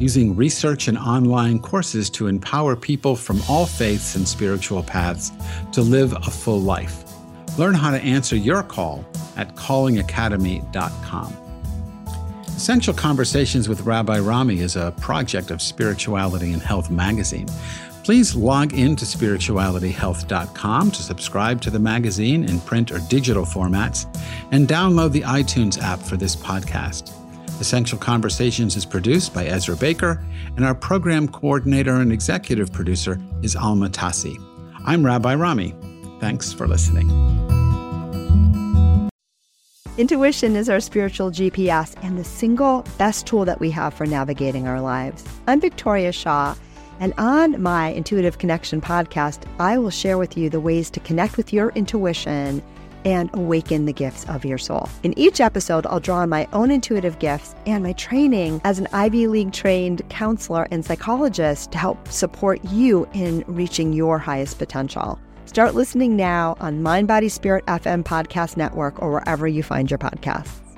using 0.00 0.34
research 0.34 0.88
and 0.88 0.98
online 0.98 1.60
courses 1.60 2.10
to 2.10 2.26
empower 2.26 2.74
people 2.74 3.14
from 3.14 3.40
all 3.48 3.66
faiths 3.66 4.16
and 4.16 4.26
spiritual 4.26 4.82
paths 4.82 5.30
to 5.72 5.82
live 5.82 6.12
a 6.12 6.30
full 6.30 6.60
life. 6.60 7.04
Learn 7.58 7.74
how 7.74 7.90
to 7.90 7.98
answer 7.98 8.36
your 8.36 8.62
call 8.62 9.04
at 9.36 9.54
callingacademy.com. 9.54 11.36
Essential 12.48 12.92
Conversations 12.92 13.68
with 13.68 13.82
Rabbi 13.82 14.18
Rami 14.18 14.60
is 14.60 14.76
a 14.76 14.92
project 15.00 15.50
of 15.50 15.62
Spirituality 15.62 16.52
and 16.52 16.60
Health 16.60 16.90
magazine. 16.90 17.48
Please 18.04 18.34
log 18.34 18.72
in 18.74 18.96
to 18.96 19.04
spiritualityhealth.com 19.04 20.90
to 20.90 21.02
subscribe 21.02 21.60
to 21.60 21.70
the 21.70 21.78
magazine 21.78 22.44
in 22.44 22.60
print 22.60 22.90
or 22.90 22.98
digital 23.08 23.44
formats 23.44 24.06
and 24.52 24.66
download 24.66 25.12
the 25.12 25.22
iTunes 25.22 25.80
app 25.80 26.00
for 26.00 26.16
this 26.16 26.34
podcast. 26.34 27.19
Essential 27.60 27.98
Conversations 27.98 28.74
is 28.74 28.86
produced 28.86 29.34
by 29.34 29.44
Ezra 29.44 29.76
Baker, 29.76 30.24
and 30.56 30.64
our 30.64 30.74
program 30.74 31.28
coordinator 31.28 31.96
and 31.96 32.10
executive 32.10 32.72
producer 32.72 33.20
is 33.42 33.54
Alma 33.54 33.90
Tassi. 33.90 34.36
I'm 34.86 35.04
Rabbi 35.04 35.34
Rami. 35.34 35.74
Thanks 36.20 36.52
for 36.52 36.66
listening. 36.66 37.10
Intuition 39.98 40.56
is 40.56 40.70
our 40.70 40.80
spiritual 40.80 41.30
GPS 41.30 41.94
and 42.02 42.18
the 42.18 42.24
single 42.24 42.86
best 42.96 43.26
tool 43.26 43.44
that 43.44 43.60
we 43.60 43.70
have 43.70 43.92
for 43.92 44.06
navigating 44.06 44.66
our 44.66 44.80
lives. 44.80 45.22
I'm 45.46 45.60
Victoria 45.60 46.12
Shaw, 46.12 46.54
and 47.00 47.12
on 47.18 47.60
my 47.60 47.88
Intuitive 47.88 48.38
Connection 48.38 48.80
podcast, 48.80 49.42
I 49.58 49.76
will 49.76 49.90
share 49.90 50.16
with 50.16 50.36
you 50.36 50.48
the 50.48 50.60
ways 50.60 50.88
to 50.90 51.00
connect 51.00 51.36
with 51.36 51.52
your 51.52 51.70
intuition 51.70 52.62
and 53.04 53.30
awaken 53.34 53.86
the 53.86 53.92
gifts 53.92 54.24
of 54.28 54.44
your 54.44 54.58
soul. 54.58 54.88
In 55.02 55.18
each 55.18 55.40
episode, 55.40 55.86
I'll 55.86 56.00
draw 56.00 56.18
on 56.18 56.28
my 56.28 56.48
own 56.52 56.70
intuitive 56.70 57.18
gifts 57.18 57.54
and 57.66 57.82
my 57.82 57.92
training 57.92 58.60
as 58.64 58.78
an 58.78 58.88
Ivy 58.92 59.26
League 59.26 59.52
trained 59.52 60.02
counselor 60.08 60.68
and 60.70 60.84
psychologist 60.84 61.72
to 61.72 61.78
help 61.78 62.08
support 62.08 62.64
you 62.64 63.08
in 63.12 63.44
reaching 63.46 63.92
your 63.92 64.18
highest 64.18 64.58
potential. 64.58 65.18
Start 65.46 65.74
listening 65.74 66.14
now 66.14 66.56
on 66.60 66.82
Mind 66.82 67.08
Body 67.08 67.28
Spirit 67.28 67.66
FM 67.66 68.04
Podcast 68.04 68.56
Network 68.56 69.02
or 69.02 69.10
wherever 69.10 69.48
you 69.48 69.62
find 69.62 69.90
your 69.90 69.98
podcasts. 69.98 70.69